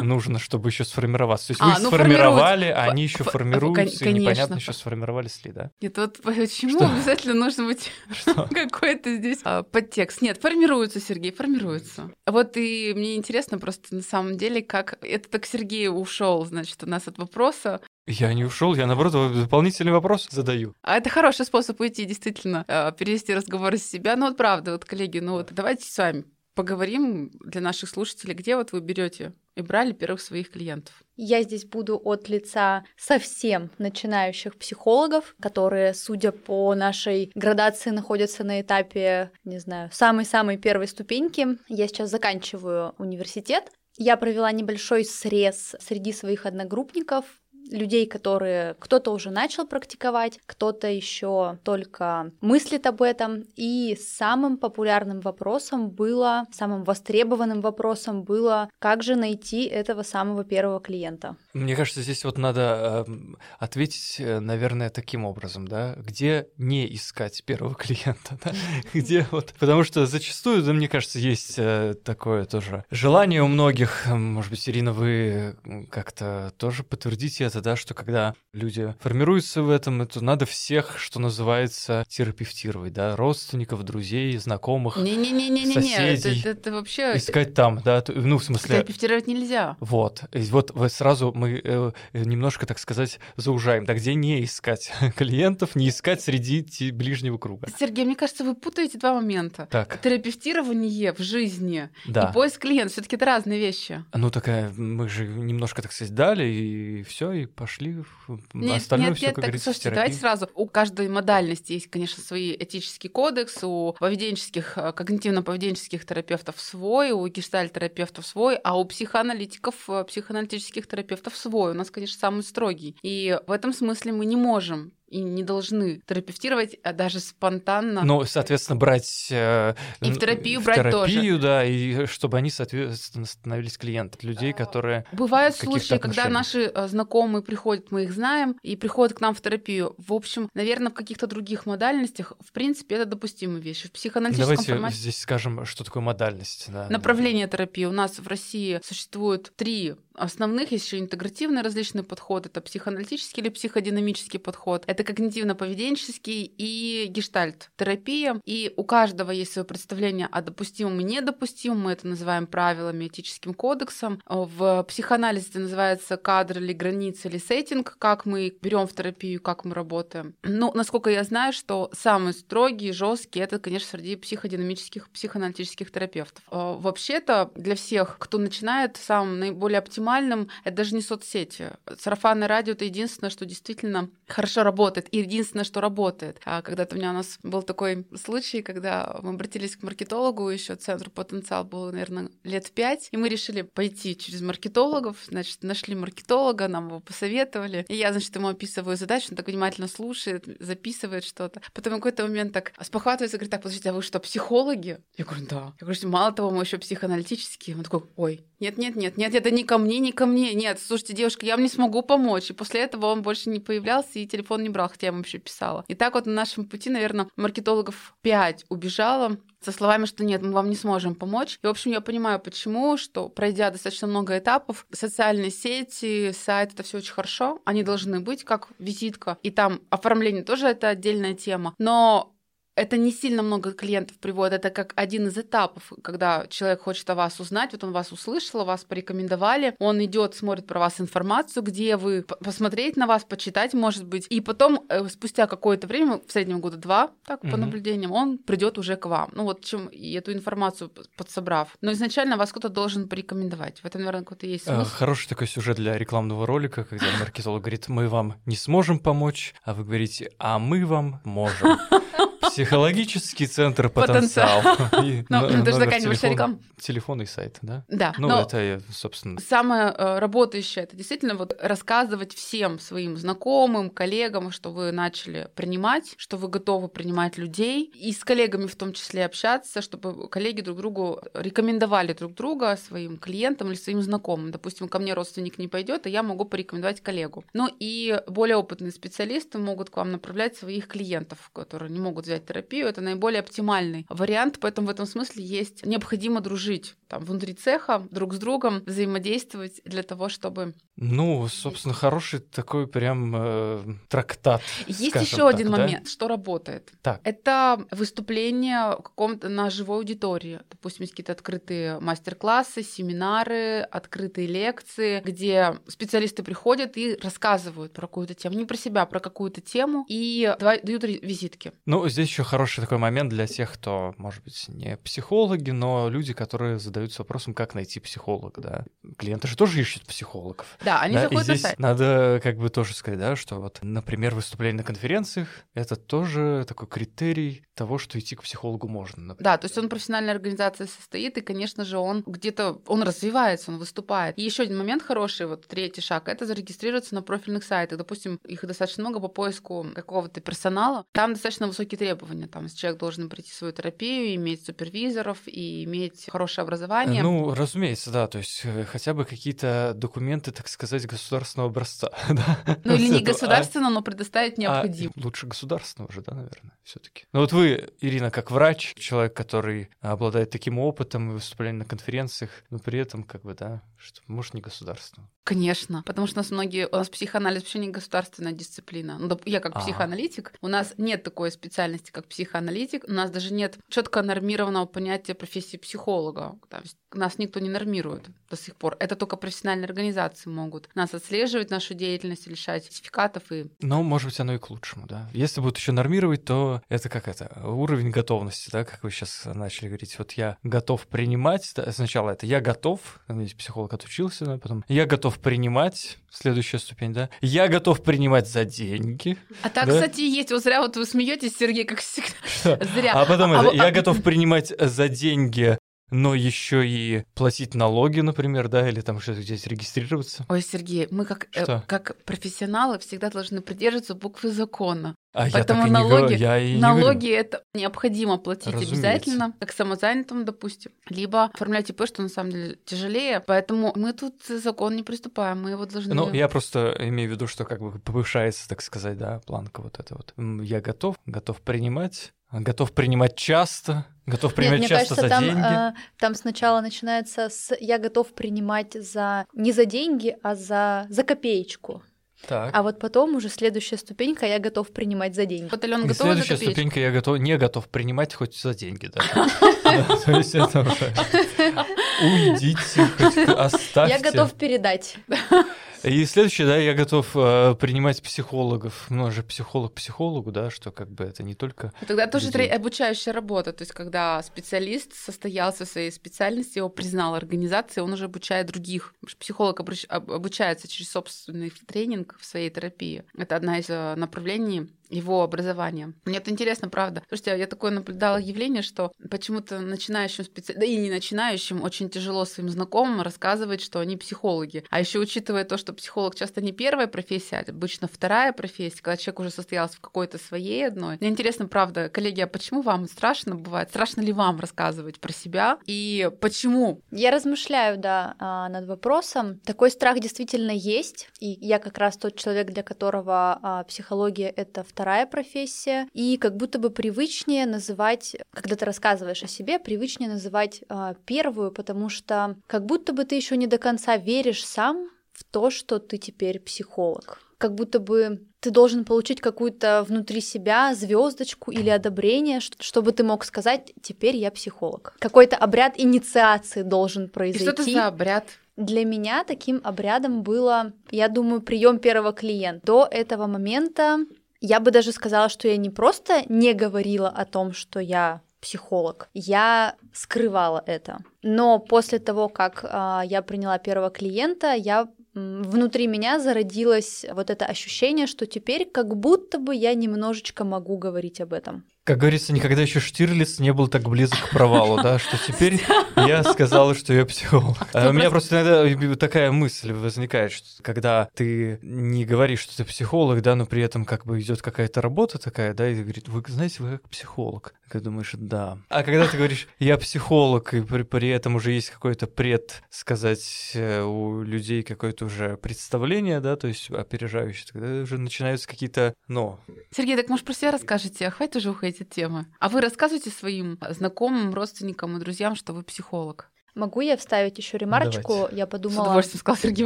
нужно, 0.00 0.38
чтобы 0.38 0.70
еще 0.70 0.84
сформироваться. 0.84 1.48
То 1.48 1.52
есть 1.52 1.60
а, 1.60 1.66
вы 1.66 1.82
ну, 1.82 1.88
сформировали, 1.88 2.66
а 2.66 2.84
они 2.84 3.02
еще 3.02 3.22
формируются, 3.24 3.98
Конечно. 3.98 4.04
и 4.04 4.12
непонятно 4.12 4.54
еще 4.54 4.72
сформировались 4.72 5.44
ли, 5.44 5.52
да? 5.52 5.70
Нет, 5.82 5.98
вот 5.98 6.20
почему 6.22 6.78
что? 6.78 6.86
обязательно 6.86 7.34
нужно 7.34 7.64
быть 7.66 7.90
какой-то 8.50 9.16
здесь 9.16 9.40
а, 9.44 9.62
подтекст? 9.62 10.22
Нет, 10.22 10.40
формируются, 10.40 11.00
Сергей, 11.00 11.32
формируются. 11.32 12.10
Вот 12.26 12.56
и 12.56 12.94
мне 12.96 13.16
интересно 13.16 13.58
просто 13.58 13.94
на 13.94 14.02
самом 14.02 14.38
деле, 14.38 14.62
как 14.62 14.98
это 15.02 15.28
так 15.28 15.44
Сергей 15.44 15.88
ушел, 15.88 16.44
значит, 16.46 16.82
у 16.82 16.86
нас 16.86 17.06
от 17.08 17.18
вопроса, 17.18 17.80
я 18.06 18.32
не 18.34 18.44
ушел, 18.44 18.74
я 18.74 18.86
наоборот 18.86 19.12
дополнительный 19.12 19.92
вопрос 19.92 20.28
задаю. 20.30 20.74
А 20.82 20.96
это 20.96 21.10
хороший 21.10 21.46
способ 21.46 21.80
уйти, 21.80 22.04
действительно, 22.04 22.64
э, 22.68 22.92
перевести 22.92 23.34
разговор 23.34 23.74
из 23.74 23.88
себя. 23.88 24.16
Ну 24.16 24.26
вот 24.26 24.36
правда, 24.36 24.72
вот, 24.72 24.84
коллеги, 24.84 25.18
ну 25.18 25.32
вот 25.32 25.52
давайте 25.52 25.86
с 25.86 25.98
вами 25.98 26.24
поговорим 26.54 27.30
для 27.40 27.60
наших 27.60 27.88
слушателей, 27.90 28.34
где 28.34 28.56
вот 28.56 28.72
вы 28.72 28.80
берете 28.80 29.32
и 29.56 29.62
брали 29.62 29.92
первых 29.92 30.20
своих 30.20 30.50
клиентов. 30.50 31.02
Я 31.16 31.42
здесь 31.42 31.64
буду 31.64 32.00
от 32.02 32.28
лица 32.28 32.84
совсем 32.96 33.70
начинающих 33.78 34.56
психологов, 34.56 35.34
которые, 35.40 35.94
судя 35.94 36.32
по 36.32 36.74
нашей 36.74 37.30
градации, 37.34 37.90
находятся 37.90 38.44
на 38.44 38.60
этапе, 38.60 39.30
не 39.44 39.58
знаю, 39.58 39.90
самой-самой 39.92 40.56
первой 40.56 40.88
ступеньки. 40.88 41.58
Я 41.68 41.88
сейчас 41.88 42.10
заканчиваю 42.10 42.94
университет. 42.98 43.70
Я 43.96 44.16
провела 44.16 44.50
небольшой 44.50 45.04
срез 45.04 45.76
среди 45.78 46.12
своих 46.12 46.46
одногруппников, 46.46 47.24
людей, 47.70 48.06
которые 48.06 48.74
кто-то 48.78 49.10
уже 49.12 49.30
начал 49.30 49.66
практиковать, 49.66 50.38
кто-то 50.46 50.88
еще 50.88 51.58
только 51.64 52.32
мыслит 52.40 52.86
об 52.86 53.02
этом. 53.02 53.44
И 53.56 53.96
самым 53.96 54.56
популярным 54.58 55.20
вопросом 55.20 55.90
было, 55.90 56.46
самым 56.52 56.84
востребованным 56.84 57.60
вопросом 57.60 58.22
было, 58.22 58.68
как 58.78 59.02
же 59.02 59.16
найти 59.16 59.64
этого 59.64 60.02
самого 60.02 60.44
первого 60.44 60.80
клиента. 60.80 61.36
Мне 61.54 61.76
кажется, 61.76 62.02
здесь 62.02 62.24
вот 62.24 62.36
надо 62.36 63.04
э, 63.06 63.12
ответить, 63.60 64.16
наверное, 64.18 64.90
таким 64.90 65.24
образом, 65.24 65.68
да, 65.68 65.94
где 65.96 66.48
не 66.58 66.92
искать 66.92 67.44
первого 67.44 67.74
клиента, 67.76 68.36
да? 68.44 68.52
где 68.92 69.26
вот, 69.30 69.54
потому 69.60 69.84
что 69.84 70.04
зачастую, 70.04 70.64
да, 70.64 70.72
мне 70.72 70.88
кажется, 70.88 71.20
есть 71.20 71.54
э, 71.56 71.94
такое 72.02 72.44
тоже 72.44 72.84
желание 72.90 73.40
у 73.40 73.46
многих, 73.46 74.06
может 74.08 74.50
быть, 74.50 74.68
Ирина, 74.68 74.92
вы 74.92 75.56
как-то 75.90 76.52
тоже 76.56 76.82
подтвердите 76.82 77.44
это, 77.44 77.60
да, 77.60 77.76
что 77.76 77.94
когда 77.94 78.34
люди 78.52 78.92
формируются 79.00 79.62
в 79.62 79.70
этом, 79.70 80.02
это 80.02 80.24
надо 80.24 80.46
всех, 80.46 80.98
что 80.98 81.20
называется, 81.20 82.04
терапевтировать, 82.08 82.92
да, 82.92 83.14
родственников, 83.14 83.84
друзей, 83.84 84.36
знакомых, 84.38 84.96
Не-не-не-не-не, 84.96 85.72
соседей. 85.72 86.40
Это, 86.40 86.48
это 86.48 86.72
вообще... 86.72 87.16
Искать 87.16 87.54
там, 87.54 87.80
да, 87.84 88.02
ну, 88.08 88.38
в 88.38 88.44
смысле... 88.44 88.76
Терапевтировать 88.76 89.28
нельзя. 89.28 89.76
Вот, 89.78 90.24
и 90.32 90.40
вот 90.50 90.72
сразу 90.90 91.32
мы 91.32 91.43
э, 91.46 91.92
немножко, 92.12 92.66
так 92.66 92.78
сказать, 92.78 93.18
заужаем, 93.36 93.84
да, 93.84 93.94
где 93.94 94.14
не 94.14 94.44
искать 94.44 94.92
клиентов, 95.16 95.74
не 95.74 95.88
искать 95.88 96.20
среди 96.20 96.64
ближнего 96.92 97.38
круга. 97.38 97.68
Сергей, 97.78 98.04
мне 98.04 98.16
кажется, 98.16 98.44
вы 98.44 98.54
путаете 98.54 98.98
два 98.98 99.14
момента. 99.14 99.68
Так. 99.70 100.00
Терапевтирование 100.00 101.12
в 101.12 101.20
жизни 101.20 101.90
да. 102.06 102.28
и 102.30 102.32
поиск 102.32 102.60
клиента, 102.60 102.92
все 102.92 103.02
таки 103.02 103.16
это 103.16 103.24
разные 103.24 103.58
вещи. 103.58 104.04
Ну, 104.12 104.30
такая, 104.30 104.70
мы 104.70 105.08
же 105.08 105.26
немножко, 105.26 105.82
так 105.82 105.92
сказать, 105.92 106.14
дали, 106.14 106.44
и 106.44 107.02
все, 107.02 107.32
и 107.32 107.46
пошли. 107.46 108.04
Нет, 108.52 108.82
Остальное 108.82 109.08
нет, 109.08 109.16
все, 109.18 109.26
нет, 109.26 109.34
как 109.36 109.44
так, 109.44 109.60
слушайте, 109.60 109.90
давайте 109.90 110.16
сразу. 110.16 110.48
У 110.54 110.66
каждой 110.66 111.08
модальности 111.08 111.72
есть, 111.72 111.90
конечно, 111.90 112.22
свои 112.22 112.54
этический 112.58 113.08
кодекс, 113.08 113.62
у 113.62 113.94
поведенческих, 113.98 114.78
э, 114.78 114.92
когнитивно-поведенческих 114.96 116.04
терапевтов 116.04 116.60
свой, 116.60 117.10
у 117.12 117.26
гештальт-терапевтов 117.26 118.26
свой, 118.26 118.56
а 118.56 118.78
у 118.78 118.84
психоаналитиков, 118.84 119.74
э, 119.88 120.04
психоаналитических 120.04 120.86
терапевтов 120.86 121.33
свой. 121.36 121.72
У 121.72 121.74
нас, 121.74 121.90
конечно, 121.90 122.18
самый 122.18 122.42
строгий. 122.42 122.96
И 123.02 123.38
в 123.46 123.52
этом 123.52 123.72
смысле 123.72 124.12
мы 124.12 124.26
не 124.26 124.36
можем 124.36 124.92
и 125.14 125.20
не 125.20 125.44
должны 125.44 126.00
терапевтировать, 126.06 126.76
а 126.82 126.92
даже 126.92 127.20
спонтанно. 127.20 128.02
Ну, 128.02 128.24
соответственно, 128.24 128.76
брать... 128.76 129.28
Э, 129.30 129.74
и 130.00 130.10
в 130.10 130.18
терапию 130.18 130.60
в 130.60 130.64
брать 130.64 130.78
терапию, 130.78 131.36
тоже. 131.36 131.42
да, 131.42 131.64
и 131.64 132.06
чтобы 132.06 132.38
они, 132.38 132.50
соответственно, 132.50 133.24
становились 133.24 133.78
клиентами, 133.78 134.30
людей, 134.30 134.50
а, 134.52 134.56
которые... 134.56 135.04
Бывают 135.12 135.54
случаи, 135.54 135.98
когда 135.98 136.28
наши 136.28 136.62
э, 136.74 136.88
знакомые 136.88 137.44
приходят, 137.44 137.92
мы 137.92 138.04
их 138.04 138.12
знаем, 138.12 138.56
и 138.62 138.74
приходят 138.74 139.16
к 139.16 139.20
нам 139.20 139.36
в 139.36 139.40
терапию. 139.40 139.94
В 139.98 140.12
общем, 140.12 140.48
наверное, 140.52 140.90
в 140.90 140.94
каких-то 140.94 141.28
других 141.28 141.64
модальностях, 141.64 142.32
в 142.40 142.50
принципе, 142.52 142.96
это 142.96 143.04
допустимые 143.04 143.62
вещи. 143.62 143.86
В 143.86 143.92
психоаналитическом 143.92 144.56
Давайте 144.56 144.72
формате... 144.72 144.96
здесь 144.96 145.18
скажем, 145.18 145.64
что 145.64 145.84
такое 145.84 146.02
модальность. 146.02 146.66
Да. 146.72 146.88
Направление 146.88 147.46
терапии. 147.46 147.84
У 147.84 147.92
нас 147.92 148.18
в 148.18 148.26
России 148.26 148.80
существует 148.82 149.52
три 149.54 149.94
основных, 150.14 150.72
есть 150.72 150.86
еще 150.86 150.98
интегративный 150.98 151.62
различный 151.62 152.02
подход, 152.02 152.46
это 152.46 152.60
психоаналитический 152.60 153.42
или 153.42 153.48
психодинамический 153.48 154.38
подход, 154.38 154.84
это 154.86 155.02
когнитивно-поведенческий 155.02 156.52
и 156.56 157.06
гештальт-терапия, 157.08 158.40
и 158.44 158.72
у 158.76 158.84
каждого 158.84 159.30
есть 159.30 159.52
свое 159.52 159.66
представление 159.66 160.28
о 160.30 160.40
допустимом 160.40 161.00
и 161.00 161.04
недопустимом, 161.04 161.80
мы 161.82 161.92
это 161.92 162.06
называем 162.06 162.46
правилами, 162.46 163.08
этическим 163.08 163.54
кодексом. 163.54 164.22
В 164.26 164.84
психоанализе 164.84 165.48
это 165.50 165.58
называется 165.58 166.16
кадр 166.16 166.58
или 166.58 166.72
границы 166.72 167.28
или 167.28 167.38
сеттинг, 167.38 167.96
как 167.98 168.24
мы 168.24 168.56
берем 168.62 168.86
в 168.86 168.92
терапию, 168.94 169.40
как 169.40 169.64
мы 169.64 169.74
работаем. 169.74 170.36
Ну, 170.42 170.72
насколько 170.74 171.10
я 171.10 171.24
знаю, 171.24 171.52
что 171.52 171.90
самые 171.92 172.34
строгие, 172.34 172.92
жесткие, 172.92 173.44
это, 173.44 173.58
конечно, 173.58 173.98
среди 173.98 174.16
психодинамических, 174.16 175.10
психоаналитических 175.10 175.90
терапевтов. 175.90 176.44
Вообще-то 176.50 177.50
для 177.56 177.74
всех, 177.74 178.16
кто 178.18 178.38
начинает, 178.38 178.96
самым 178.96 179.40
наиболее 179.40 179.78
оптимальным 179.78 180.03
максимальным, 180.04 180.48
это 180.64 180.76
даже 180.76 180.94
не 180.94 181.02
соцсети. 181.02 181.70
Сарафанное 181.98 182.48
радио— 182.48 182.72
это 182.74 182.84
единственное, 182.84 183.30
что 183.30 183.44
действительно 183.44 184.10
хорошо 184.26 184.62
работает, 184.62 185.08
и 185.12 185.18
единственное, 185.18 185.64
что 185.64 185.80
работает. 185.80 186.40
А 186.44 186.62
когда-то 186.62 186.94
у 186.94 186.98
меня 186.98 187.10
у 187.10 187.14
нас 187.14 187.38
был 187.42 187.62
такой 187.62 188.06
случай, 188.22 188.62
когда 188.62 189.18
мы 189.22 189.30
обратились 189.30 189.76
к 189.76 189.82
маркетологу, 189.82 190.48
еще 190.48 190.76
Центр 190.76 191.10
потенциал 191.10 191.64
был, 191.64 191.92
наверное, 191.92 192.30
лет 192.44 192.70
пять, 192.70 193.08
и 193.12 193.16
мы 193.16 193.28
решили 193.28 193.62
пойти 193.62 194.16
через 194.16 194.40
маркетологов, 194.40 195.16
значит, 195.28 195.62
нашли 195.62 195.94
маркетолога, 195.94 196.68
нам 196.68 196.88
его 196.88 197.00
посоветовали, 197.00 197.84
и 197.88 197.96
я, 197.96 198.12
значит, 198.12 198.34
ему 198.36 198.48
описываю 198.48 198.96
задачу, 198.96 199.28
он 199.30 199.36
так 199.36 199.48
внимательно 199.48 199.88
слушает, 199.88 200.44
записывает 200.60 201.24
что-то. 201.24 201.60
Потом 201.72 201.94
в 201.94 201.96
какой-то 201.96 202.24
момент 202.24 202.52
так 202.52 202.72
спохватывается, 202.80 203.36
говорит, 203.36 203.50
так, 203.50 203.62
подождите, 203.62 203.90
а 203.90 203.92
вы 203.92 204.02
что, 204.02 204.20
психологи? 204.20 204.98
Я 205.16 205.24
говорю, 205.24 205.46
да. 205.48 205.72
Я 205.80 205.86
говорю, 205.86 206.08
мало 206.08 206.32
того, 206.32 206.50
мы 206.50 206.62
еще 206.62 206.78
психоаналитические. 206.78 207.76
Он 207.76 207.82
такой, 207.82 208.02
ой, 208.16 208.44
нет, 208.60 208.78
нет, 208.78 208.96
нет, 208.96 209.16
нет, 209.16 209.34
это 209.34 209.50
не 209.50 209.64
ко 209.64 209.78
мне, 209.78 209.93
не 209.98 210.12
ко 210.12 210.26
мне. 210.26 210.54
Нет, 210.54 210.80
слушайте, 210.80 211.14
девушка, 211.14 211.46
я 211.46 211.54
вам 211.54 211.62
не 211.62 211.68
смогу 211.68 212.02
помочь. 212.02 212.50
И 212.50 212.54
после 212.54 212.80
этого 212.80 213.06
он 213.06 213.22
больше 213.22 213.50
не 213.50 213.60
появлялся 213.60 214.18
и 214.18 214.26
телефон 214.26 214.62
не 214.62 214.68
брал, 214.68 214.88
хотя 214.88 215.06
я 215.06 215.08
ему 215.08 215.18
вообще 215.18 215.38
писала. 215.38 215.84
И 215.88 215.94
так 215.94 216.14
вот 216.14 216.26
на 216.26 216.32
нашем 216.32 216.64
пути, 216.64 216.90
наверное, 216.90 217.28
маркетологов 217.36 218.14
пять 218.22 218.64
убежало 218.68 219.38
со 219.64 219.72
словами, 219.72 220.04
что 220.04 220.24
нет, 220.24 220.42
мы 220.42 220.52
вам 220.52 220.68
не 220.68 220.76
сможем 220.76 221.14
помочь. 221.14 221.58
И, 221.62 221.66
в 221.66 221.70
общем, 221.70 221.92
я 221.92 222.00
понимаю, 222.00 222.38
почему, 222.38 222.96
что 222.96 223.28
пройдя 223.28 223.70
достаточно 223.70 224.06
много 224.06 224.38
этапов, 224.38 224.86
социальные 224.92 225.50
сети, 225.50 226.32
сайт, 226.32 226.74
это 226.74 226.82
все 226.82 226.98
очень 226.98 227.12
хорошо, 227.12 227.60
они 227.64 227.82
должны 227.82 228.20
быть 228.20 228.44
как 228.44 228.68
визитка, 228.78 229.38
и 229.42 229.50
там 229.50 229.80
оформление 229.90 230.42
тоже 230.42 230.66
это 230.66 230.88
отдельная 230.88 231.34
тема. 231.34 231.74
Но 231.78 232.33
это 232.76 232.96
не 232.96 233.12
сильно 233.12 233.42
много 233.42 233.72
клиентов 233.72 234.18
приводит, 234.18 234.54
это 234.54 234.70
как 234.70 234.92
один 234.96 235.28
из 235.28 235.38
этапов, 235.38 235.92
когда 236.02 236.46
человек 236.48 236.82
хочет 236.82 237.08
о 237.10 237.14
вас 237.14 237.40
узнать, 237.40 237.72
вот 237.72 237.84
он 237.84 237.92
вас 237.92 238.12
услышал, 238.12 238.64
вас 238.64 238.84
порекомендовали, 238.84 239.74
он 239.78 240.04
идет, 240.04 240.34
смотрит 240.34 240.66
про 240.66 240.80
вас 240.80 241.00
информацию, 241.00 241.62
где 241.62 241.96
вы, 241.96 242.22
посмотреть 242.22 242.96
на 242.96 243.06
вас, 243.06 243.24
почитать, 243.24 243.74
может 243.74 244.04
быть, 244.04 244.26
и 244.28 244.40
потом 244.40 244.84
э, 244.88 245.08
спустя 245.08 245.46
какое-то 245.46 245.86
время, 245.86 246.20
в 246.26 246.32
среднем 246.32 246.60
года 246.60 246.76
два, 246.76 247.10
так 247.24 247.40
по 247.40 247.56
наблюдениям, 247.56 248.12
он 248.12 248.38
придет 248.38 248.78
уже 248.78 248.96
к 248.96 249.06
вам. 249.06 249.30
Ну 249.32 249.44
вот 249.44 249.64
чем 249.64 249.86
и 249.88 250.12
эту 250.12 250.32
информацию 250.32 250.90
подсобрав. 251.16 251.76
Но 251.80 251.92
изначально 251.92 252.36
вас 252.36 252.50
кто-то 252.50 252.68
должен 252.68 253.08
порекомендовать. 253.08 253.80
В 253.80 253.84
этом, 253.84 254.00
наверное, 254.00 254.22
какой-то 254.22 254.46
есть 254.46 254.66
э, 254.66 254.74
смысл. 254.74 254.90
Хороший 254.90 255.28
такой 255.28 255.46
сюжет 255.46 255.76
для 255.76 255.96
рекламного 255.96 256.46
ролика, 256.46 256.84
когда 256.84 257.06
маркетолог 257.20 257.62
говорит, 257.62 257.88
мы 257.88 258.08
вам 258.08 258.40
не 258.46 258.56
сможем 258.56 258.98
помочь, 258.98 259.54
а 259.62 259.74
вы 259.74 259.84
говорите, 259.84 260.30
а 260.38 260.58
мы 260.58 260.84
вам 260.84 261.20
можем. 261.24 261.78
Психологический 262.54 263.48
центр 263.48 263.88
потенциал. 263.88 264.62
Ну, 265.28 265.46
это 265.46 265.72
же 265.72 265.78
такая 265.78 266.00
небольшая 266.00 266.30
реклама. 266.30 266.58
Телефон 266.78 267.22
и 267.22 267.26
сайт, 267.26 267.58
да? 267.62 267.84
Да. 267.88 268.14
Ну, 268.18 268.28
это, 268.30 268.80
собственно... 268.92 269.40
Самое 269.40 269.92
э, 269.96 270.18
работающее, 270.18 270.84
это 270.84 270.96
действительно 270.96 271.34
вот 271.34 271.56
рассказывать 271.60 272.34
всем 272.34 272.78
своим 272.78 273.16
знакомым, 273.16 273.90
коллегам, 273.90 274.52
что 274.52 274.70
вы 274.70 274.92
начали 274.92 275.48
принимать, 275.56 276.14
что 276.16 276.36
вы 276.36 276.48
готовы 276.48 276.88
принимать 276.88 277.38
людей, 277.38 277.90
и 277.94 278.12
с 278.12 278.22
коллегами 278.24 278.66
в 278.66 278.76
том 278.76 278.92
числе 278.92 279.24
общаться, 279.24 279.82
чтобы 279.82 280.28
коллеги 280.28 280.60
друг 280.60 280.78
другу 280.78 281.20
рекомендовали 281.34 282.12
друг 282.12 282.34
друга 282.34 282.76
своим 282.76 283.18
клиентам 283.18 283.68
или 283.68 283.76
своим 283.76 284.00
знакомым. 284.00 284.52
Допустим, 284.52 284.88
ко 284.88 284.98
мне 284.98 285.14
родственник 285.14 285.58
не 285.58 285.68
пойдет, 285.68 286.06
а 286.06 286.08
я 286.08 286.22
могу 286.22 286.44
порекомендовать 286.44 287.00
коллегу. 287.00 287.44
Ну 287.52 287.68
и 287.80 288.20
более 288.28 288.56
опытные 288.56 288.92
специалисты 288.92 289.58
могут 289.58 289.90
к 289.90 289.96
вам 289.96 290.12
направлять 290.12 290.56
своих 290.56 290.86
клиентов, 290.86 291.50
которые 291.52 291.90
не 291.90 292.00
могут 292.00 292.26
взять 292.26 292.43
терапию, 292.44 292.86
это 292.86 293.00
наиболее 293.00 293.40
оптимальный 293.40 294.06
вариант, 294.08 294.58
поэтому 294.60 294.86
в 294.86 294.90
этом 294.90 295.06
смысле 295.06 295.44
есть 295.44 295.84
необходимо 295.84 296.40
дружить 296.40 296.94
там 297.08 297.24
внутри 297.24 297.54
цеха 297.54 298.06
друг 298.10 298.34
с 298.34 298.38
другом, 298.38 298.82
взаимодействовать 298.86 299.80
для 299.84 300.02
того, 300.02 300.28
чтобы... 300.28 300.74
Ну, 300.96 301.46
собственно, 301.48 301.94
хороший 301.94 302.40
такой 302.40 302.86
прям 302.86 303.34
э, 303.36 303.80
трактат. 304.08 304.62
Есть 304.86 305.14
еще 305.16 305.48
один 305.48 305.70
да? 305.70 305.78
момент, 305.78 306.08
что 306.08 306.28
работает. 306.28 306.92
Так. 307.02 307.20
Это 307.24 307.84
выступление 307.90 308.96
каком-то 308.96 309.48
на 309.48 309.70
живой 309.70 309.98
аудитории. 309.98 310.60
Допустим, 310.70 311.02
есть 311.02 311.12
какие-то 311.12 311.32
открытые 311.32 312.00
мастер-классы, 312.00 312.82
семинары, 312.82 313.80
открытые 313.80 314.46
лекции, 314.46 315.20
где 315.24 315.76
специалисты 315.88 316.42
приходят 316.42 316.96
и 316.96 317.18
рассказывают 317.22 317.92
про 317.92 318.06
какую-то 318.06 318.34
тему, 318.34 318.56
не 318.56 318.64
про 318.64 318.76
себя, 318.76 319.02
а 319.02 319.06
про 319.06 319.20
какую-то 319.20 319.60
тему, 319.60 320.04
и 320.08 320.54
дают 320.58 321.04
визитки. 321.04 321.72
Ну, 321.86 322.08
здесь 322.08 322.28
еще 322.34 322.42
хороший 322.42 322.80
такой 322.80 322.98
момент 322.98 323.30
для 323.30 323.46
тех, 323.46 323.72
кто, 323.72 324.12
может 324.18 324.42
быть, 324.42 324.68
не 324.68 324.96
психологи, 324.96 325.70
но 325.70 326.08
люди, 326.08 326.32
которые 326.32 326.80
задаются 326.80 327.22
вопросом, 327.22 327.54
как 327.54 327.74
найти 327.74 328.00
психолога, 328.00 328.60
да. 328.60 328.84
Клиенты 329.16 329.46
же 329.46 329.56
тоже 329.56 329.80
ищут 329.80 330.04
психологов. 330.04 330.66
Да, 330.84 331.00
они 331.00 331.14
да? 331.14 331.22
заходят 331.22 331.48
на 331.48 331.56
сайт. 331.56 331.78
надо 331.78 332.40
как 332.42 332.58
бы 332.58 332.70
тоже 332.70 332.94
сказать, 332.94 333.20
да, 333.20 333.36
что 333.36 333.60
вот, 333.60 333.78
например, 333.82 334.34
выступление 334.34 334.78
на 334.78 334.82
конференциях— 334.82 335.48
это 335.74 335.94
тоже 335.94 336.64
такой 336.66 336.88
критерий 336.88 337.64
того, 337.74 337.98
что 337.98 338.18
идти 338.18 338.36
к 338.36 338.42
психологу 338.42 338.88
можно. 338.88 339.22
Например. 339.22 339.44
Да, 339.44 339.58
то 339.58 339.66
есть 339.66 339.76
он 339.78 339.88
профессиональная 339.88 340.34
организация 340.34 340.86
состоит, 340.86 341.38
и, 341.38 341.40
конечно 341.40 341.84
же, 341.84 341.98
он 341.98 342.22
где-то, 342.26 342.80
он 342.86 343.02
развивается, 343.02 343.70
он 343.70 343.78
выступает. 343.78 344.38
И 344.38 344.42
еще 344.42 344.64
один 344.64 344.78
момент 344.78 345.02
хороший, 345.02 345.46
вот 345.46 345.66
третий 345.66 346.00
шаг, 346.00 346.28
это 346.28 346.46
зарегистрироваться 346.46 347.14
на 347.14 347.22
профильных 347.22 347.64
сайтах. 347.64 347.98
Допустим, 347.98 348.40
их 348.44 348.64
достаточно 348.64 349.02
много 349.02 349.20
по 349.20 349.28
поиску 349.28 349.86
какого-то 349.94 350.40
персонала. 350.40 351.04
Там 351.12 351.34
достаточно 351.34 351.66
высокие 351.66 351.98
требования. 351.98 352.23
Там 352.48 352.68
человек 352.68 352.98
должен 352.98 353.28
пройти 353.28 353.52
свою 353.52 353.72
терапию, 353.72 354.34
иметь 354.36 354.64
супервизоров 354.64 355.38
и 355.46 355.84
иметь 355.84 356.26
хорошее 356.30 356.64
образование. 356.64 357.22
Ну, 357.22 357.54
разумеется, 357.54 358.10
да. 358.10 358.26
То 358.26 358.38
есть 358.38 358.62
э, 358.64 358.84
хотя 358.84 359.14
бы 359.14 359.24
какие-то 359.24 359.92
документы, 359.94 360.52
так 360.52 360.68
сказать, 360.68 361.06
государственного 361.06 361.70
образца. 361.70 362.10
да? 362.28 362.78
Ну 362.84 362.94
или 362.94 363.08
не 363.08 363.18
а 363.18 363.22
государственного, 363.22 363.92
но 363.92 364.02
предоставить 364.02 364.58
а 364.58 364.60
необходимо. 364.60 365.12
А 365.16 365.20
лучше 365.24 365.46
государственного 365.46 366.12
же, 366.12 366.22
да, 366.22 366.34
наверное, 366.34 366.72
все 366.82 367.00
таки 367.00 367.24
Ну 367.32 367.40
вот 367.40 367.52
вы, 367.52 367.90
Ирина, 368.00 368.30
как 368.30 368.50
врач, 368.50 368.94
человек, 368.96 369.34
который 369.34 369.90
обладает 370.00 370.50
таким 370.50 370.78
опытом 370.78 371.30
и 371.30 371.34
выступлением 371.34 371.78
на 371.78 371.84
конференциях, 371.84 372.50
но 372.70 372.78
при 372.78 372.98
этом, 372.98 373.24
как 373.24 373.42
бы, 373.42 373.54
да, 373.54 373.82
что, 373.96 374.20
может, 374.26 374.54
не 374.54 374.60
государственного. 374.60 375.30
Конечно, 375.44 376.02
потому 376.06 376.26
что 376.26 376.38
у 376.38 376.42
нас 376.42 376.50
многие, 376.50 376.88
у 376.88 376.96
нас 376.96 377.10
психоанализ 377.10 377.62
вообще 377.62 377.78
не 377.78 377.90
государственная 377.90 378.52
дисциплина. 378.52 379.18
Ну, 379.18 379.38
я 379.44 379.60
как 379.60 379.72
ага. 379.72 379.84
психоаналитик, 379.84 380.52
у 380.62 380.68
нас 380.68 380.94
нет 380.96 381.22
такой 381.22 381.50
специальности, 381.50 382.10
как 382.14 382.26
психоаналитик, 382.28 383.04
у 383.06 383.12
нас 383.12 383.30
даже 383.30 383.52
нет 383.52 383.76
четко 383.88 384.22
нормированного 384.22 384.86
понятия 384.86 385.34
профессии 385.34 385.76
психолога. 385.76 386.56
То 386.70 386.78
есть 386.82 386.96
нас 387.12 387.38
никто 387.38 387.60
не 387.60 387.68
нормирует 387.68 388.28
до 388.48 388.56
сих 388.56 388.76
пор. 388.76 388.96
Это 389.00 389.16
только 389.16 389.36
профессиональные 389.36 389.86
организации 389.86 390.48
могут 390.50 390.88
нас 390.94 391.14
отслеживать, 391.14 391.70
нашу 391.70 391.94
деятельность, 391.94 392.46
лишать 392.46 392.84
сертификатов 392.84 393.50
и... 393.50 393.66
Ну, 393.80 394.02
может 394.02 394.28
быть, 394.28 394.40
оно 394.40 394.54
и 394.54 394.58
к 394.58 394.70
лучшему, 394.70 395.06
да. 395.06 395.28
Если 395.32 395.60
будут 395.60 395.78
еще 395.78 395.92
нормировать, 395.92 396.44
то 396.44 396.82
это 396.88 397.08
как 397.08 397.28
это, 397.28 397.50
уровень 397.64 398.10
готовности, 398.10 398.70
да, 398.70 398.84
как 398.84 399.02
вы 399.02 399.10
сейчас 399.10 399.42
начали 399.44 399.88
говорить. 399.88 400.18
Вот 400.18 400.32
я 400.32 400.56
готов 400.62 401.06
принимать, 401.06 401.70
да, 401.74 401.90
сначала 401.92 402.30
это 402.30 402.46
я 402.46 402.60
готов, 402.60 403.20
здесь 403.28 403.54
психолог 403.54 403.92
отучился, 403.92 404.44
да, 404.44 404.58
потом 404.58 404.84
я 404.88 405.06
готов 405.06 405.38
принимать, 405.38 406.18
следующая 406.30 406.78
ступень, 406.78 407.12
да, 407.12 407.30
я 407.40 407.68
готов 407.68 408.02
принимать 408.02 408.48
за 408.48 408.64
деньги. 408.64 409.36
А 409.62 409.70
так, 409.70 409.86
да? 409.86 409.94
кстати, 409.94 410.20
есть, 410.20 410.50
вот 410.50 410.62
зря 410.62 410.80
вот 410.82 410.96
вы 410.96 411.06
смеетесь, 411.06 411.56
Сергей, 411.56 411.84
как 411.94 412.04
всегда. 412.04 412.84
Зря. 412.94 413.12
А 413.12 413.24
потом 413.24 413.52
а, 413.52 413.60
это, 413.60 413.70
а, 413.70 413.74
я 413.74 413.90
готов 413.90 414.22
принимать 414.22 414.72
за 414.78 415.08
деньги 415.08 415.78
но 416.14 416.32
еще 416.34 416.86
и 416.86 417.24
платить 417.34 417.74
налоги, 417.74 418.20
например, 418.20 418.68
да, 418.68 418.88
или 418.88 419.00
там 419.00 419.18
что-то 419.18 419.42
здесь 419.42 419.66
регистрироваться. 419.66 420.46
Ой, 420.48 420.62
Сергей, 420.62 421.08
мы 421.10 421.24
как, 421.24 421.48
э, 421.52 421.80
как 421.86 422.16
профессионалы 422.24 423.00
всегда 423.00 423.30
должны 423.30 423.60
придерживаться 423.60 424.14
буквы 424.14 424.50
закона. 424.50 425.16
А 425.32 425.48
Поэтому 425.50 425.80
я 425.80 425.86
так 425.86 425.92
налоги, 425.92 426.32
и 426.34 426.36
не, 426.36 426.40
я 426.42 426.58
и 426.58 426.78
налоги 426.78 427.26
не 427.26 427.32
это 427.32 427.64
необходимо 427.74 428.38
платить 428.38 428.72
Разумеется. 428.72 428.94
обязательно, 428.94 429.54
как 429.58 429.72
самозанятым, 429.72 430.44
допустим, 430.44 430.92
либо 431.08 431.50
оформлять 431.52 431.90
ИП, 431.90 432.06
что 432.06 432.22
на 432.22 432.28
самом 432.28 432.52
деле 432.52 432.78
тяжелее. 432.84 433.40
Поэтому 433.40 433.92
мы 433.96 434.12
тут 434.12 434.40
закон 434.44 434.94
не 434.94 435.02
приступаем, 435.02 435.64
мы 435.64 435.70
его 435.70 435.84
должны. 435.86 436.14
Ну, 436.14 436.32
я 436.32 436.46
просто 436.46 436.94
имею 437.00 437.28
в 437.28 437.32
виду, 437.32 437.48
что 437.48 437.64
как 437.64 437.80
бы 437.80 437.98
повышается, 437.98 438.68
так 438.68 438.80
сказать, 438.80 439.18
да, 439.18 439.40
планка 439.44 439.82
вот 439.82 439.98
эта 439.98 440.14
вот. 440.14 440.32
Я 440.62 440.80
готов, 440.80 441.16
готов 441.26 441.60
принимать, 441.62 442.32
готов 442.60 442.92
принимать 442.92 443.36
часто, 443.36 444.06
готов 444.26 444.54
принимать 444.54 444.80
Нет, 444.80 444.90
мне 444.90 444.98
часто 444.98 445.14
кажется, 445.16 445.22
за 445.22 445.28
там, 445.28 445.44
деньги. 445.44 445.90
э, 445.90 445.92
там 446.18 446.34
сначала 446.34 446.80
начинается 446.80 447.48
с 447.48 447.74
«я 447.80 447.98
готов 447.98 448.34
принимать 448.34 448.92
за 448.94 449.46
не 449.54 449.72
за 449.72 449.84
деньги, 449.84 450.36
а 450.42 450.54
за, 450.54 451.06
за 451.08 451.22
копеечку». 451.24 452.02
так. 452.46 452.70
А 452.76 452.82
вот 452.82 452.98
потом 452.98 453.36
уже 453.36 453.48
следующая 453.48 453.96
ступенька 453.98 454.46
«я 454.46 454.58
готов 454.58 454.92
принимать 454.92 455.34
за 455.34 455.46
деньги». 455.46 455.68
Вот 455.70 455.82
Алена 455.84 456.04
И 456.04 456.08
готова 456.08 456.34
за 456.34 456.42
следующая 456.42 456.54
копеечку? 456.54 456.72
ступенька 456.72 457.00
я 457.00 457.10
готов, 457.10 457.38
не 457.38 457.56
готов 457.56 457.88
принимать 457.88 458.34
хоть 458.34 458.56
за 458.56 458.74
деньги, 458.74 459.06
да. 459.06 459.22
Да, 459.84 460.16
То 460.16 460.32
есть 460.32 460.54
это 460.54 460.80
уже 460.80 461.12
уйдите, 462.22 463.06
хоть 463.18 463.48
оставьте. 463.48 464.14
Я 464.14 464.20
готов 464.20 464.52
передать. 464.54 465.16
И 466.04 466.24
следующее, 466.26 466.66
да, 466.66 466.76
я 466.76 466.94
готов 466.94 467.30
э, 467.34 467.74
принимать 467.80 468.22
психологов. 468.22 469.06
Ну, 469.08 469.30
же 469.30 469.42
психолог 469.42 469.94
психологу, 469.94 470.52
да, 470.52 470.70
что 470.70 470.92
как 470.92 471.10
бы 471.10 471.24
это 471.24 471.42
не 471.42 471.54
только... 471.54 471.92
Ну, 472.00 472.06
Тогда 472.06 472.26
тоже 472.26 472.46
людей. 472.46 472.68
обучающая 472.68 473.32
работа, 473.32 473.72
то 473.72 473.82
есть 473.82 473.92
когда 473.92 474.42
специалист 474.42 475.14
состоялся 475.14 475.84
в 475.86 475.88
своей 475.88 476.12
специальности, 476.12 476.78
его 476.78 476.88
признала 476.88 477.36
организация, 477.38 478.04
он 478.04 478.12
уже 478.12 478.26
обучает 478.26 478.66
других. 478.66 479.14
Психолог 479.38 479.80
обруч- 479.80 480.06
об- 480.08 480.30
обучается 480.30 480.88
через 480.88 481.10
собственный 481.10 481.72
тренинг 481.86 482.36
в 482.38 482.44
своей 482.44 482.70
терапии. 482.70 483.24
Это 483.36 483.56
одна 483.56 483.78
из 483.78 483.86
э, 483.88 484.14
направлений 484.16 484.90
его 485.14 485.42
образования. 485.42 486.12
Мне 486.24 486.38
это 486.38 486.50
интересно, 486.50 486.88
правда. 486.88 487.22
Слушайте, 487.28 487.58
я 487.58 487.66
такое 487.66 487.90
наблюдала 487.90 488.36
явление, 488.36 488.82
что 488.82 489.12
почему-то 489.30 489.80
начинающим 489.80 490.44
специалистам, 490.44 490.80
да 490.80 490.86
и 490.86 490.96
не 490.96 491.10
начинающим, 491.10 491.82
очень 491.82 492.10
тяжело 492.10 492.44
своим 492.44 492.68
знакомым 492.68 493.22
рассказывать, 493.22 493.80
что 493.80 494.00
они 494.00 494.16
психологи. 494.16 494.84
А 494.90 495.00
еще 495.00 495.18
учитывая 495.18 495.64
то, 495.64 495.76
что 495.76 495.92
психолог 495.92 496.34
часто 496.34 496.60
не 496.60 496.72
первая 496.72 497.06
профессия, 497.06 497.64
а 497.66 497.70
обычно 497.70 498.08
вторая 498.08 498.52
профессия, 498.52 499.02
когда 499.02 499.16
человек 499.16 499.40
уже 499.40 499.50
состоялся 499.50 499.96
в 499.96 500.00
какой-то 500.00 500.38
своей 500.38 500.86
одной. 500.86 501.16
Мне 501.20 501.30
интересно, 501.30 501.66
правда, 501.66 502.08
коллеги, 502.08 502.40
а 502.40 502.46
почему 502.46 502.82
вам 502.82 503.06
страшно 503.06 503.54
бывает? 503.54 503.90
Страшно 503.90 504.20
ли 504.20 504.32
вам 504.32 504.60
рассказывать 504.60 505.20
про 505.20 505.32
себя? 505.32 505.78
И 505.86 506.30
почему? 506.40 507.00
Я 507.10 507.30
размышляю, 507.30 507.98
да, 507.98 508.34
а, 508.38 508.68
над 508.68 508.86
вопросом. 508.86 509.60
Такой 509.60 509.90
страх 509.90 510.20
действительно 510.20 510.70
есть, 510.70 511.28
и 511.40 511.46
я 511.60 511.78
как 511.78 511.98
раз 511.98 512.16
тот 512.16 512.36
человек, 512.36 512.68
для 512.70 512.82
которого 512.82 513.58
а, 513.62 513.84
психология— 513.84 514.48
это 514.56 514.82
вторая 514.82 515.03
профессия, 515.26 516.08
и 516.12 516.36
как 516.36 516.56
будто 516.56 516.78
бы 516.78 516.90
привычнее 516.90 517.66
называть, 517.66 518.36
когда 518.52 518.76
ты 518.76 518.84
рассказываешь 518.84 519.42
о 519.42 519.48
себе, 519.48 519.78
привычнее 519.78 520.30
называть 520.30 520.82
а, 520.88 521.14
первую, 521.26 521.70
потому 521.72 522.08
что 522.08 522.56
как 522.66 522.86
будто 522.86 523.12
бы 523.12 523.24
ты 523.24 523.34
еще 523.34 523.56
не 523.56 523.66
до 523.66 523.78
конца 523.78 524.16
веришь 524.16 524.66
сам 524.66 525.08
в 525.32 525.44
то, 525.44 525.70
что 525.70 525.98
ты 525.98 526.16
теперь 526.16 526.60
психолог. 526.60 527.40
Как 527.58 527.74
будто 527.74 527.98
бы 527.98 528.46
ты 528.60 528.70
должен 528.70 529.04
получить 529.04 529.40
какую-то 529.40 530.04
внутри 530.08 530.40
себя 530.40 530.94
звездочку 530.94 531.70
или 531.70 531.90
одобрение, 531.90 532.60
чтобы 532.60 533.12
ты 533.12 533.22
мог 533.24 533.44
сказать, 533.44 533.92
теперь 534.02 534.36
я 534.36 534.50
психолог. 534.50 535.14
Какой-то 535.18 535.56
обряд 535.56 535.98
инициации 535.98 536.82
должен 536.82 537.24
И 537.24 537.28
произойти. 537.28 537.64
что 537.64 537.82
это 537.82 537.90
за 537.90 538.06
обряд? 538.06 538.44
Для 538.76 539.04
меня 539.04 539.44
таким 539.44 539.80
обрядом 539.84 540.42
было, 540.42 540.92
я 541.10 541.28
думаю, 541.28 541.62
прием 541.62 541.98
первого 541.98 542.32
клиента. 542.32 542.84
До 542.84 543.08
этого 543.08 543.46
момента 543.46 544.24
я 544.64 544.80
бы 544.80 544.90
даже 544.90 545.12
сказала, 545.12 545.48
что 545.48 545.68
я 545.68 545.76
не 545.76 545.90
просто 545.90 546.42
не 546.48 546.72
говорила 546.72 547.28
о 547.28 547.44
том, 547.44 547.72
что 547.72 548.00
я 548.00 548.40
психолог, 548.60 549.28
я 549.34 549.96
скрывала 550.14 550.82
это. 550.86 551.18
Но 551.42 551.78
после 551.78 552.18
того, 552.18 552.48
как 552.48 552.84
а, 552.88 553.22
я 553.26 553.42
приняла 553.42 553.78
первого 553.78 554.08
клиента, 554.10 554.72
я 554.72 555.08
внутри 555.34 556.06
меня 556.06 556.38
зародилось 556.38 557.26
вот 557.34 557.50
это 557.50 557.66
ощущение, 557.66 558.26
что 558.26 558.46
теперь 558.46 558.88
как 558.90 559.16
будто 559.16 559.58
бы 559.58 559.74
я 559.74 559.94
немножечко 559.94 560.64
могу 560.64 560.96
говорить 560.96 561.40
об 561.40 561.52
этом. 561.52 561.84
Как 562.04 562.18
говорится, 562.18 562.52
никогда 562.52 562.82
еще 562.82 563.00
Штирлиц 563.00 563.60
не 563.60 563.72
был 563.72 563.88
так 563.88 564.02
близок 564.02 564.38
к 564.38 564.50
провалу, 564.50 565.02
да, 565.02 565.18
что 565.18 565.38
теперь 565.38 565.82
я 566.16 566.44
сказала, 566.44 566.94
что 566.94 567.14
я 567.14 567.24
психолог. 567.24 567.78
А 567.94 568.10
У 568.10 568.12
меня 568.12 568.28
просто 568.28 568.60
иногда 568.60 569.16
такая 569.16 569.50
мысль 569.50 569.90
возникает, 569.92 570.52
что 570.52 570.82
когда 570.82 571.30
ты 571.34 571.78
не 571.80 572.26
говоришь, 572.26 572.60
что 572.60 572.76
ты 572.76 572.84
психолог, 572.84 573.40
да, 573.40 573.54
но 573.56 573.64
при 573.64 573.82
этом 573.82 574.04
как 574.04 574.26
бы 574.26 574.38
идет 574.38 574.60
какая-то 574.60 575.00
работа 575.00 575.38
такая, 575.38 575.72
да, 575.72 575.88
и 575.88 575.94
говорит, 575.94 576.28
вы 576.28 576.44
знаете, 576.46 576.82
вы 576.82 576.98
как 576.98 577.08
психолог. 577.08 577.72
Ты 577.90 578.00
думаешь, 578.00 578.34
да. 578.34 578.78
А 578.88 579.02
когда 579.02 579.26
ты 579.26 579.36
говоришь, 579.36 579.68
я 579.78 579.98
психолог, 579.98 580.74
и 580.74 580.80
при, 580.80 581.02
при 581.02 581.28
этом 581.28 581.56
уже 581.56 581.72
есть 581.72 581.90
какое-то 581.90 582.26
пред, 582.26 582.82
сказать, 582.90 583.72
э, 583.74 584.02
у 584.02 584.42
людей 584.42 584.82
какое-то 584.82 585.26
уже 585.26 585.56
представление, 585.56 586.40
да, 586.40 586.56
то 586.56 586.66
есть 586.66 586.90
опережающее, 586.90 587.66
тогда 587.72 588.02
уже 588.02 588.18
начинаются 588.18 588.66
какие-то, 588.66 589.14
ну, 589.28 589.58
Сергей, 589.90 590.16
так 590.16 590.28
может 590.28 590.46
про 590.46 590.54
себя 590.54 590.72
расскажете? 590.72 591.26
А 591.26 591.30
хватит 591.30 591.56
уже 591.56 591.70
уходить 591.70 592.00
от 592.00 592.10
темы. 592.10 592.46
А 592.58 592.68
вы 592.68 592.80
рассказываете 592.80 593.30
своим 593.30 593.78
знакомым, 593.90 594.54
родственникам 594.54 595.16
и 595.16 595.20
друзьям, 595.20 595.54
что 595.54 595.72
вы 595.72 595.82
психолог? 595.82 596.50
Могу 596.74 597.00
я 597.00 597.16
вставить 597.16 597.58
еще 597.58 597.78
ремарочку? 597.78 598.32
Давайте. 598.34 598.56
Я 598.56 598.66
С 598.66 598.68
подумала. 598.68 599.02
удовольствием 599.04 599.38
сказал 599.40 599.58
Сергей 599.62 599.84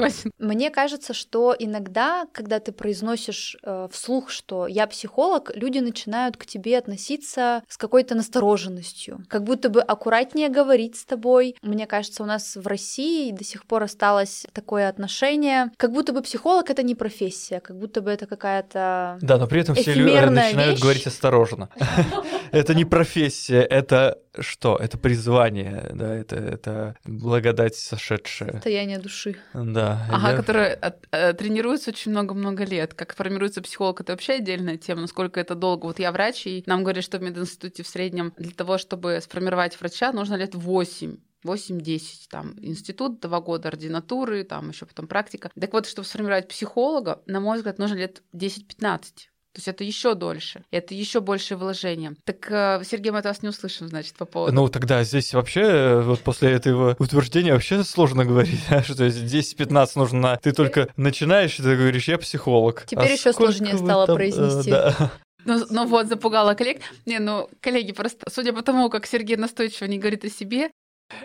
Васин. 0.00 0.30
Мне 0.38 0.70
кажется, 0.70 1.12
что 1.14 1.54
иногда, 1.58 2.26
когда 2.32 2.60
ты 2.60 2.72
произносишь 2.72 3.56
э, 3.62 3.88
вслух, 3.92 4.30
что 4.30 4.66
я 4.66 4.86
психолог, 4.86 5.50
люди 5.54 5.78
начинают 5.78 6.36
к 6.36 6.46
тебе 6.46 6.78
относиться 6.78 7.62
с 7.68 7.76
какой-то 7.76 8.14
настороженностью, 8.14 9.24
как 9.28 9.44
будто 9.44 9.68
бы 9.68 9.80
аккуратнее 9.82 10.48
говорить 10.48 10.96
с 10.96 11.04
тобой. 11.04 11.56
Мне 11.62 11.86
кажется, 11.86 12.22
у 12.22 12.26
нас 12.26 12.56
в 12.56 12.66
России 12.66 13.32
до 13.32 13.44
сих 13.44 13.66
пор 13.66 13.82
осталось 13.82 14.46
такое 14.52 14.88
отношение, 14.88 15.70
как 15.76 15.92
будто 15.92 16.12
бы 16.12 16.22
психолог 16.22 16.70
это 16.70 16.82
не 16.82 16.94
профессия, 16.94 17.60
как 17.60 17.76
будто 17.78 18.00
бы 18.00 18.10
это 18.10 18.26
какая-то 18.26 19.18
Да, 19.20 19.36
но 19.36 19.46
при 19.46 19.60
этом 19.60 19.74
все 19.74 19.92
люди 19.92 20.10
Эфемерная 20.10 20.44
начинают 20.46 20.72
вещь. 20.72 20.80
говорить 20.82 21.06
осторожно. 21.06 21.68
Это 22.50 22.74
не 22.74 22.86
профессия, 22.86 23.60
это 23.60 24.18
что? 24.38 24.76
Это 24.76 24.96
призвание, 24.96 25.90
да, 25.92 26.14
это, 26.14 26.36
это 26.36 26.77
благодать 27.04 27.74
сошедшая. 27.76 28.52
состояние 28.52 28.98
души. 28.98 29.36
Да. 29.54 30.06
Ага, 30.10 30.30
я- 30.30 30.36
которые 30.36 30.74
от- 30.74 31.06
э, 31.10 31.32
тренируются 31.34 31.90
очень 31.90 32.10
много-много 32.12 32.64
лет. 32.64 32.94
Как 32.94 33.14
формируется 33.14 33.60
психолог, 33.62 34.00
это 34.00 34.12
вообще 34.12 34.34
отдельная 34.34 34.76
тема, 34.76 35.02
насколько 35.02 35.40
это 35.40 35.54
долго. 35.54 35.86
Вот 35.86 35.98
я 35.98 36.12
врач, 36.12 36.46
и 36.46 36.62
нам 36.66 36.82
говорят, 36.84 37.04
что 37.04 37.18
в 37.18 37.22
мединституте 37.22 37.82
в 37.82 37.86
среднем 37.88 38.32
для 38.36 38.52
того, 38.52 38.78
чтобы 38.78 39.20
сформировать 39.22 39.78
врача, 39.80 40.12
нужно 40.12 40.34
лет 40.36 40.54
8. 40.54 41.16
8-10, 41.44 42.28
там, 42.30 42.54
институт, 42.60 43.20
два 43.20 43.40
года 43.40 43.68
ординатуры, 43.68 44.42
там 44.42 44.70
еще 44.70 44.86
потом 44.86 45.06
практика. 45.06 45.50
Так 45.58 45.72
вот, 45.72 45.86
чтобы 45.86 46.06
сформировать 46.06 46.48
психолога, 46.48 47.22
на 47.26 47.38
мой 47.40 47.58
взгляд, 47.58 47.78
нужно 47.78 47.94
лет 47.94 48.22
10-15. 48.32 49.30
То 49.54 49.58
есть 49.58 49.68
это 49.68 49.82
еще 49.82 50.14
дольше, 50.14 50.64
это 50.70 50.94
еще 50.94 51.20
большее 51.20 51.56
вложение. 51.56 52.14
Так, 52.24 52.50
э, 52.50 52.82
Сергей, 52.84 53.10
мы 53.10 53.18
от 53.18 53.24
вас 53.24 53.42
не 53.42 53.48
услышим, 53.48 53.88
значит, 53.88 54.14
по 54.14 54.24
поводу. 54.24 54.54
Ну, 54.54 54.68
тогда 54.68 55.02
здесь 55.02 55.32
вообще, 55.34 55.62
э, 55.62 56.00
вот 56.02 56.20
после 56.20 56.52
этого 56.52 56.94
утверждения 56.98 57.52
вообще 57.52 57.82
сложно 57.82 58.24
говорить, 58.24 58.60
что 58.84 59.08
здесь 59.08 59.54
10-15 59.56 59.88
нужно 59.96 60.20
на... 60.20 60.36
Ты 60.36 60.52
только 60.52 60.88
начинаешь, 60.96 61.58
и 61.58 61.62
ты 61.62 61.76
говоришь, 61.76 62.08
я 62.08 62.18
психолог. 62.18 62.84
Теперь 62.86 63.14
А 63.14 63.16
сколько 63.16 63.38
сложнее 63.38 63.76
стало 63.78 64.06
там, 64.06 64.16
э, 64.16 64.18
произнести. 64.18 64.70
да. 64.70 65.12
Ну, 65.44 65.64
ну 65.70 65.86
вот, 65.86 66.08
запугала 66.08 66.54
коллег. 66.54 66.80
Не, 67.06 67.18
ну, 67.20 67.48
коллеги, 67.60 67.92
просто 67.92 68.30
судя 68.30 68.52
по 68.52 68.62
тому, 68.62 68.90
как 68.90 69.06
Сергей 69.06 69.36
настойчиво 69.36 69.86
не 69.86 69.98
говорит 69.98 70.24
о 70.24 70.30
себе, 70.30 70.70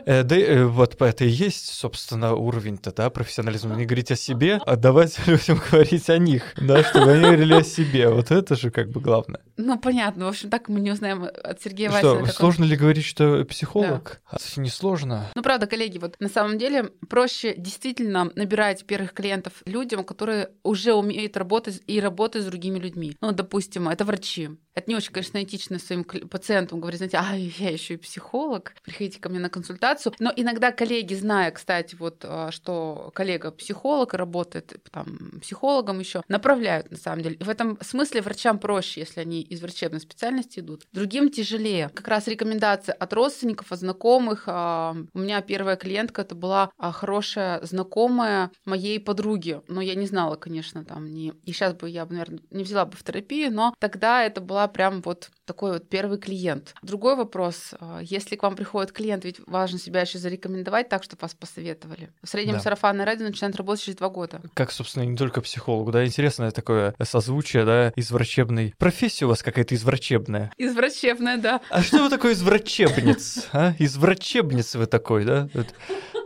Да, 0.06 0.38
и, 0.38 0.42
э, 0.42 0.66
вот 0.66 1.00
это 1.02 1.26
и 1.26 1.30
есть, 1.30 1.68
собственно, 1.74 2.34
уровень-то, 2.34 2.94
да, 2.94 3.10
профессионализма. 3.10 3.76
Не 3.76 3.86
говорить 3.86 4.12
о 4.12 4.16
себе, 4.16 4.60
а 4.66 4.76
давать 4.76 5.18
людям 5.28 5.62
говорить 5.72 6.10
о 6.10 6.18
них, 6.18 6.54
да, 6.58 6.84
чтобы 6.84 7.12
они 7.12 7.22
говорили 7.24 7.54
о 7.56 7.64
себе. 7.64 8.10
Вот 8.10 8.32
это 8.32 8.56
же 8.56 8.72
как 8.72 8.90
бы 8.90 9.02
главное. 9.02 9.42
ну, 9.58 9.78
понятно, 9.78 10.26
в 10.26 10.30
общем, 10.30 10.50
так 10.50 10.70
мы 10.70 10.80
не 10.80 10.92
узнаем 10.92 11.24
от 11.24 11.62
Сергея 11.62 11.90
Что, 11.90 12.16
Васина. 12.16 12.24
он- 12.24 12.28
сложно 12.30 12.64
ли 12.64 12.76
говорить, 12.76 13.06
что 13.06 13.44
психолог? 13.46 14.22
А, 14.30 14.38
Не 14.56 14.70
сложно. 14.70 15.30
Ну, 15.36 15.44
правда, 15.44 15.68
коллеги, 15.68 15.98
вот 15.98 16.16
на 16.20 16.30
самом 16.30 16.58
деле 16.58 16.92
проще 17.10 17.54
действительно 17.58 18.32
набирать 18.36 18.86
первых 18.86 19.14
клиентов 19.14 19.54
людям, 19.66 20.04
которые 20.04 20.50
уже 20.64 20.94
умеют 20.94 21.36
работать 21.38 21.82
и 21.88 22.00
работать 22.00 22.44
с 22.44 22.46
другими 22.46 22.80
людьми. 22.80 23.16
Ну, 23.22 23.32
допустим, 23.32 23.90
это 23.90 24.06
врачи. 24.06 24.50
Это 24.76 24.90
не 24.90 24.96
очень, 24.96 25.12
конечно, 25.12 25.44
этично 25.44 25.78
своим 25.78 26.04
пациентам 26.04 26.80
говорить, 26.80 26.98
знаете, 26.98 27.18
а 27.18 27.36
я 27.36 27.70
еще 27.70 27.94
и 27.94 27.98
психолог, 27.98 28.74
приходите 28.84 29.20
ко 29.20 29.30
мне 29.30 29.40
на 29.40 29.50
консультацию. 29.50 29.73
Консультацию. 29.74 30.14
Но 30.20 30.32
иногда 30.36 30.72
коллеги, 30.72 31.14
зная, 31.14 31.52
кстати, 31.52 31.96
вот 31.96 32.24
а, 32.24 32.52
что 32.52 33.12
коллега 33.14 33.52
психолог 33.52 34.14
работает 34.14 34.74
там 34.92 35.40
психологом 35.42 36.00
еще, 36.00 36.22
направляют 36.28 36.92
на 36.92 36.98
самом 36.98 37.22
деле. 37.24 37.38
В 37.40 37.50
этом 37.50 37.78
смысле 37.82 38.22
врачам 38.22 38.60
проще, 38.60 39.02
если 39.02 39.22
они 39.22 39.42
из 39.42 39.62
врачебной 39.62 40.00
специальности 40.00 40.60
идут. 40.60 40.86
Другим 40.92 41.30
тяжелее. 41.30 41.90
Как 41.94 42.08
раз 42.08 42.28
рекомендация 42.28 42.94
от 42.94 43.14
родственников, 43.14 43.72
от 43.72 43.80
знакомых. 43.80 44.44
А, 44.48 44.96
у 45.14 45.20
меня 45.20 45.42
первая 45.42 45.76
клиентка 45.76 46.22
это 46.22 46.36
была 46.36 46.72
а, 46.78 46.92
хорошая 46.92 47.64
знакомая 47.66 48.52
моей 48.66 49.00
подруги, 49.00 49.62
но 49.68 49.82
я 49.82 49.96
не 49.96 50.06
знала, 50.06 50.36
конечно, 50.36 50.86
там 50.86 51.14
не. 51.14 51.34
И 51.46 51.52
сейчас 51.52 51.74
бы 51.74 51.90
я 51.90 52.06
наверное, 52.06 52.40
не 52.52 52.64
взяла 52.64 52.86
бы 52.86 52.96
в 52.96 53.04
терапию, 53.04 53.52
но 53.52 53.74
тогда 53.80 54.24
это 54.24 54.42
была 54.42 54.68
прям 54.68 55.02
вот 55.02 55.30
такой 55.46 55.74
вот 55.74 55.90
первый 55.90 56.18
клиент. 56.18 56.74
Другой 56.82 57.16
вопрос, 57.16 57.74
если 58.02 58.36
к 58.36 58.44
вам 58.44 58.56
приходит 58.56 58.92
клиент, 58.92 59.26
ведь 59.26 59.40
важно 59.64 59.80
себя 59.80 60.02
еще 60.02 60.20
зарекомендовать 60.20 60.90
так, 60.90 61.04
чтобы 61.04 61.22
вас 61.22 61.34
посоветовали. 61.34 62.12
В 62.22 62.28
среднем 62.28 62.56
да. 62.56 62.60
сарафанное 62.60 63.06
радио 63.06 63.26
начинает 63.26 63.56
работать 63.56 63.84
через 63.84 63.98
два 63.98 64.10
года. 64.10 64.42
Как, 64.54 64.74
собственно, 64.74 65.04
не 65.04 65.16
только 65.16 65.42
психологу, 65.42 65.90
да, 65.92 66.06
интересное 66.06 66.52
такое 66.52 66.94
созвучие, 67.02 67.64
да, 67.64 67.94
из 67.96 68.12
врачебной. 68.12 68.76
Профессия 68.78 69.24
у 69.24 69.30
вас 69.30 69.42
какая-то 69.42 69.74
изврачебная. 69.76 70.52
Изврачебная, 70.58 71.38
да. 71.38 71.62
А 71.70 71.82
что 71.82 72.04
вы 72.04 72.10
такой 72.10 72.34
изврачебниц, 72.34 73.48
а? 73.54 73.74
Изврачебниц 73.80 74.76
вы 74.76 74.86
такой, 74.86 75.24
да? 75.24 75.48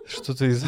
Что-то 0.08 0.46
из 0.46 0.66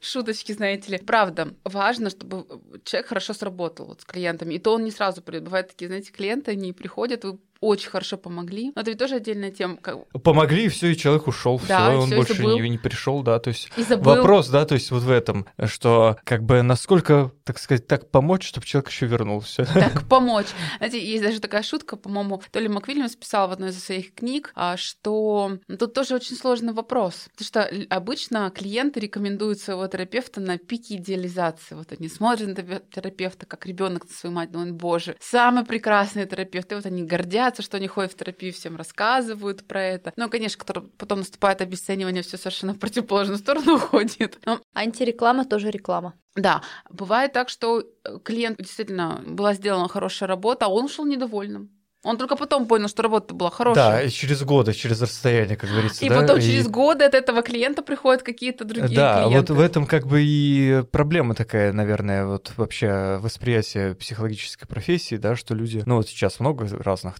шуточки, 0.00 0.52
знаете 0.52 0.92
ли. 0.92 0.98
Правда, 0.98 1.54
важно, 1.64 2.10
чтобы 2.10 2.46
человек 2.84 3.08
хорошо 3.08 3.34
сработал 3.34 3.86
вот 3.86 4.02
с 4.02 4.04
клиентами. 4.04 4.54
И 4.54 4.58
то 4.58 4.74
он 4.74 4.84
не 4.84 4.90
сразу 4.90 5.22
придет. 5.22 5.44
Бывают 5.44 5.68
такие, 5.68 5.88
знаете, 5.88 6.12
клиенты, 6.12 6.52
они 6.52 6.72
приходят, 6.72 7.24
вы 7.24 7.38
очень 7.62 7.90
хорошо 7.90 8.18
помогли. 8.18 8.72
Но 8.74 8.82
это 8.82 8.90
ведь 8.90 8.98
тоже 8.98 9.14
отдельная 9.14 9.52
тема. 9.52 9.76
Как... 9.76 10.06
Помогли, 10.22 10.66
и 10.66 10.68
все, 10.68 10.88
и 10.88 10.96
человек 10.96 11.28
ушел, 11.28 11.60
да, 11.68 11.90
все, 11.90 11.98
он 12.00 12.10
больше 12.10 12.34
забыл. 12.34 12.58
не, 12.58 12.68
не 12.68 12.78
пришел, 12.78 13.22
да. 13.22 13.38
То 13.38 13.48
есть 13.48 13.70
вопрос, 13.88 14.48
да, 14.48 14.66
то 14.66 14.74
есть 14.74 14.90
вот 14.90 15.02
в 15.02 15.10
этом, 15.10 15.46
что 15.66 16.18
как 16.24 16.42
бы 16.42 16.62
насколько, 16.62 17.30
так 17.44 17.58
сказать, 17.58 17.86
так 17.86 18.10
помочь, 18.10 18.46
чтобы 18.46 18.66
человек 18.66 18.90
еще 18.90 19.06
вернулся. 19.06 19.64
Так 19.72 20.08
помочь. 20.08 20.46
Знаете, 20.78 21.04
есть 21.04 21.22
даже 21.22 21.40
такая 21.40 21.62
шутка, 21.62 21.96
по-моему, 21.96 22.42
то 22.50 22.58
ли 22.58 22.68
Маквильямс 22.68 23.14
писал 23.14 23.48
в 23.48 23.52
одной 23.52 23.70
из 23.70 23.82
своих 23.82 24.14
книг, 24.14 24.52
а, 24.54 24.76
что 24.76 25.58
тут 25.78 25.94
тоже 25.94 26.16
очень 26.16 26.36
сложный 26.36 26.72
вопрос. 26.72 27.28
Потому 27.32 27.46
что 27.46 27.86
обычно 27.90 28.50
клиенты 28.50 29.00
рекомендуют 29.00 29.60
своего 29.60 29.86
терапевта 29.86 30.40
на 30.40 30.58
пике 30.58 30.96
идеализации. 30.96 31.74
Вот 31.74 31.92
они 31.92 32.08
смотрят 32.08 32.56
на 32.56 32.80
терапевта, 32.80 33.46
как 33.46 33.66
ребенок 33.66 34.04
на 34.04 34.10
свою 34.10 34.34
мать, 34.34 34.50
думают, 34.50 34.72
боже, 34.72 35.16
самый 35.20 35.64
прекрасный 35.64 36.26
терапевт. 36.26 36.72
И 36.72 36.74
вот 36.74 36.86
они 36.86 37.02
гордятся, 37.04 37.51
что 37.60 37.76
они 37.76 37.88
ходят 37.88 38.12
в 38.12 38.16
терапию 38.16 38.54
всем 38.54 38.76
рассказывают 38.76 39.66
про 39.66 39.82
это. 39.82 40.14
Ну, 40.16 40.30
конечно, 40.30 40.64
потом 40.96 41.18
наступает 41.18 41.60
обесценивание, 41.60 42.22
все 42.22 42.38
совершенно 42.38 42.72
в 42.72 42.78
противоположную 42.78 43.38
сторону 43.38 43.74
уходит. 43.76 44.38
Но... 44.46 44.60
Антиреклама 44.72 45.44
тоже 45.44 45.70
реклама. 45.70 46.14
Да, 46.34 46.62
бывает 46.88 47.32
так, 47.32 47.50
что 47.50 47.84
клиент 48.24 48.56
действительно 48.58 49.22
была 49.26 49.52
сделана 49.52 49.88
хорошая 49.88 50.28
работа, 50.28 50.66
а 50.66 50.68
он 50.68 50.86
ушел 50.86 51.04
недовольным. 51.04 51.70
Он 52.04 52.18
только 52.18 52.34
потом 52.34 52.66
понял, 52.66 52.88
что 52.88 53.02
работа 53.02 53.32
была 53.32 53.50
хорошая. 53.50 53.92
Да, 53.92 54.02
и 54.02 54.10
через 54.10 54.42
годы, 54.42 54.72
через 54.72 55.00
расстояние, 55.00 55.56
как 55.56 55.70
говорится. 55.70 56.04
И 56.04 56.08
да? 56.08 56.20
потом 56.20 56.40
через 56.40 56.66
годы 56.66 57.04
от 57.04 57.14
этого 57.14 57.42
клиента 57.42 57.82
приходят 57.82 58.24
какие-то 58.24 58.64
другие 58.64 58.96
да, 58.96 59.24
клиенты. 59.24 59.52
вот 59.52 59.58
в 59.58 59.60
этом 59.60 59.86
как 59.86 60.08
бы 60.08 60.20
и 60.20 60.82
проблема 60.90 61.36
такая, 61.36 61.72
наверное, 61.72 62.26
вот 62.26 62.52
вообще 62.56 63.18
восприятие 63.20 63.94
психологической 63.94 64.66
профессии, 64.66 65.14
да, 65.14 65.36
что 65.36 65.54
люди, 65.54 65.82
ну 65.86 65.96
вот 65.96 66.08
сейчас 66.08 66.40
много 66.40 66.66
разных 66.78 67.16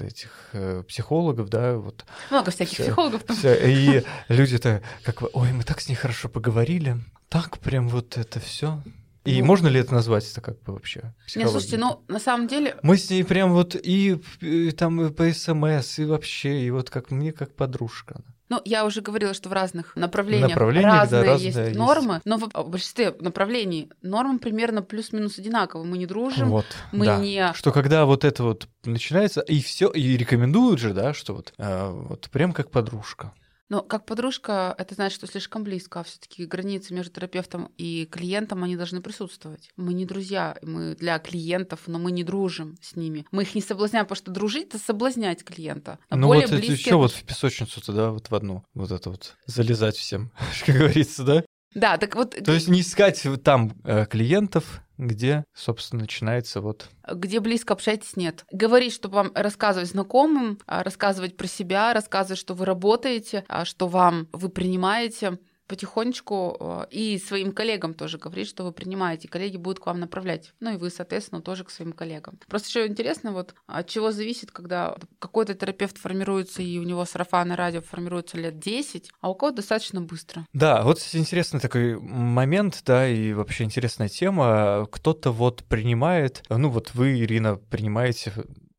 этих 0.00 0.30
э, 0.52 0.82
психологов, 0.88 1.50
да, 1.50 1.76
вот. 1.76 2.06
Много 2.30 2.50
всяких 2.50 2.74
всё, 2.74 2.84
психологов 2.84 3.24
там. 3.24 3.36
Всё, 3.36 3.54
и 3.54 4.04
люди-то 4.28 4.80
как, 5.02 5.22
ой, 5.34 5.52
мы 5.52 5.64
так 5.64 5.82
с 5.82 5.88
ней 5.88 5.96
хорошо 5.96 6.30
поговорили, 6.30 6.96
так 7.28 7.58
прям 7.58 7.88
вот 7.88 8.16
это 8.16 8.40
все 8.40 8.80
и 9.24 9.40
ну, 9.40 9.46
можно 9.46 9.68
ли 9.68 9.80
это 9.80 9.94
назвать 9.94 10.30
это 10.30 10.40
как 10.40 10.62
бы 10.62 10.74
вообще? 10.74 11.14
Не, 11.34 11.48
слушайте, 11.48 11.78
ну 11.78 12.02
на 12.08 12.18
самом 12.18 12.46
деле... 12.46 12.76
Мы 12.82 12.96
с 12.96 13.08
ней 13.10 13.24
прям 13.24 13.52
вот 13.52 13.74
и, 13.74 14.20
и 14.40 14.70
там 14.72 15.00
и 15.00 15.10
по 15.10 15.32
СМС, 15.32 15.98
и 15.98 16.04
вообще, 16.04 16.60
и 16.62 16.70
вот 16.70 16.90
как 16.90 17.10
мне 17.10 17.32
как 17.32 17.54
подружка. 17.54 18.22
Ну, 18.50 18.60
я 18.66 18.84
уже 18.84 19.00
говорила, 19.00 19.32
что 19.32 19.48
в 19.48 19.52
разных 19.52 19.96
направлениях, 19.96 20.50
направлениях 20.50 20.92
разные, 20.92 21.22
да, 21.22 21.32
разные 21.32 21.46
есть, 21.46 21.58
есть 21.58 21.76
нормы, 21.76 22.20
но 22.24 22.36
в 22.36 22.68
большинстве 22.68 23.14
направлений 23.18 23.90
нормы 24.02 24.38
примерно 24.38 24.82
плюс-минус 24.82 25.38
одинаковые. 25.38 25.88
Мы 25.88 25.96
не 25.96 26.06
дружим, 26.06 26.50
вот, 26.50 26.66
мы 26.92 27.06
да. 27.06 27.18
не... 27.18 27.52
Что 27.54 27.72
когда 27.72 28.04
вот 28.04 28.24
это 28.24 28.42
вот 28.42 28.68
начинается, 28.84 29.40
и 29.40 29.60
все, 29.62 29.88
и 29.88 30.16
рекомендуют 30.16 30.78
же, 30.78 30.92
да, 30.92 31.14
что 31.14 31.34
вот, 31.34 31.54
э, 31.56 31.90
вот 31.90 32.28
прям 32.30 32.52
как 32.52 32.70
подружка. 32.70 33.32
Но 33.70 33.82
как 33.82 34.04
подружка, 34.04 34.74
это 34.76 34.94
значит, 34.94 35.16
что 35.16 35.26
слишком 35.26 35.64
близко, 35.64 36.00
а 36.00 36.04
все-таки 36.04 36.44
границы 36.44 36.92
между 36.92 37.12
терапевтом 37.12 37.72
и 37.78 38.06
клиентом, 38.06 38.62
они 38.62 38.76
должны 38.76 39.00
присутствовать. 39.00 39.70
Мы 39.76 39.94
не 39.94 40.04
друзья, 40.04 40.56
мы 40.62 40.94
для 40.94 41.18
клиентов, 41.18 41.82
но 41.86 41.98
мы 41.98 42.12
не 42.12 42.24
дружим 42.24 42.76
с 42.82 42.96
ними. 42.96 43.26
Мы 43.30 43.42
их 43.42 43.54
не 43.54 43.62
соблазняем, 43.62 44.04
потому 44.04 44.16
что 44.16 44.30
дружить— 44.30 44.68
это 44.68 44.78
соблазнять 44.78 45.44
клиента. 45.44 45.98
А 46.08 46.16
ну 46.16 46.28
более 46.28 46.46
вот 46.46 46.56
близкие... 46.56 46.76
еще 46.76 46.96
вот 46.96 47.12
в 47.12 47.22
песочницу 47.24 47.80
да, 47.92 48.10
вот 48.10 48.30
в 48.30 48.34
одну, 48.34 48.64
вот 48.74 48.90
это 48.90 49.10
вот, 49.10 49.36
залезать 49.46 49.96
всем, 49.96 50.30
как 50.66 50.76
говорится, 50.76 51.24
да? 51.24 51.44
Да, 51.74 51.96
так 51.96 52.14
вот... 52.14 52.30
То 52.30 52.52
есть 52.52 52.68
не 52.68 52.82
искать 52.82 53.26
там 53.42 53.72
э, 53.84 54.06
клиентов, 54.06 54.83
где, 54.98 55.44
собственно, 55.54 56.02
начинается 56.02 56.60
вот... 56.60 56.88
Где 57.10 57.40
близко 57.40 57.74
общаетесь, 57.74 58.16
нет. 58.16 58.44
Говорить, 58.52 58.92
чтобы 58.92 59.16
вам 59.16 59.32
рассказывать 59.34 59.88
знакомым, 59.88 60.58
а, 60.66 60.82
рассказывать 60.82 61.36
про 61.36 61.46
себя, 61.46 61.92
рассказывать, 61.92 62.38
что 62.38 62.54
вы 62.54 62.64
работаете, 62.64 63.44
а, 63.48 63.64
что 63.64 63.88
вам 63.88 64.28
вы 64.32 64.48
принимаете— 64.48 65.38
потихонечку 65.66 66.56
э, 66.58 66.86
и 66.90 67.18
своим 67.18 67.52
коллегам 67.52 67.94
тоже 67.94 68.18
говорить, 68.18 68.48
что 68.48 68.64
вы 68.64 68.72
принимаете, 68.72 69.28
коллеги 69.28 69.56
будут 69.56 69.80
к 69.80 69.86
вам 69.86 70.00
направлять. 70.00 70.52
Ну 70.60 70.74
и 70.74 70.76
вы, 70.76 70.90
соответственно, 70.90 71.40
тоже 71.40 71.64
к 71.64 71.70
своим 71.70 71.92
коллегам. 71.92 72.38
Просто 72.48 72.68
еще 72.68 72.86
интересно, 72.86 73.32
вот 73.32 73.54
от 73.66 73.88
чего 73.88 74.12
зависит, 74.12 74.50
когда 74.50 74.96
какой-то 75.18 75.54
терапевт 75.54 75.98
формируется, 75.98 76.62
и 76.62 76.78
у 76.78 76.82
него 76.82 77.04
сарафанное 77.04 77.56
радио 77.56 77.80
формируется 77.80 78.36
лет 78.36 78.58
10, 78.58 79.10
а 79.20 79.30
у 79.30 79.34
кого-то 79.34 79.56
достаточно 79.56 80.00
быстро. 80.00 80.46
Да, 80.52 80.82
вот 80.82 80.98
интересный 81.12 81.60
такой 81.60 81.98
момент, 81.98 82.82
да, 82.84 83.08
и 83.08 83.32
вообще 83.32 83.64
интересная 83.64 84.08
тема. 84.08 84.86
Кто-то 84.90 85.30
вот 85.30 85.64
принимает, 85.64 86.42
ну 86.48 86.68
вот 86.68 86.94
вы, 86.94 87.20
Ирина, 87.20 87.56
принимаете 87.56 88.32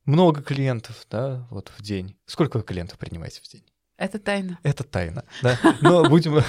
много 0.04 0.42
клиентов, 0.42 1.06
да, 1.10 1.46
вот 1.50 1.72
в 1.76 1.82
день. 1.82 2.16
Сколько 2.26 2.58
вы 2.58 2.62
клиентов 2.62 2.98
принимаете 2.98 3.40
в 3.42 3.48
день? 3.48 3.64
Это 3.96 4.18
тайна. 4.18 4.58
Это 4.62 4.84
тайна, 4.84 5.24
да. 5.42 5.58
Но 5.80 6.08
будем... 6.08 6.42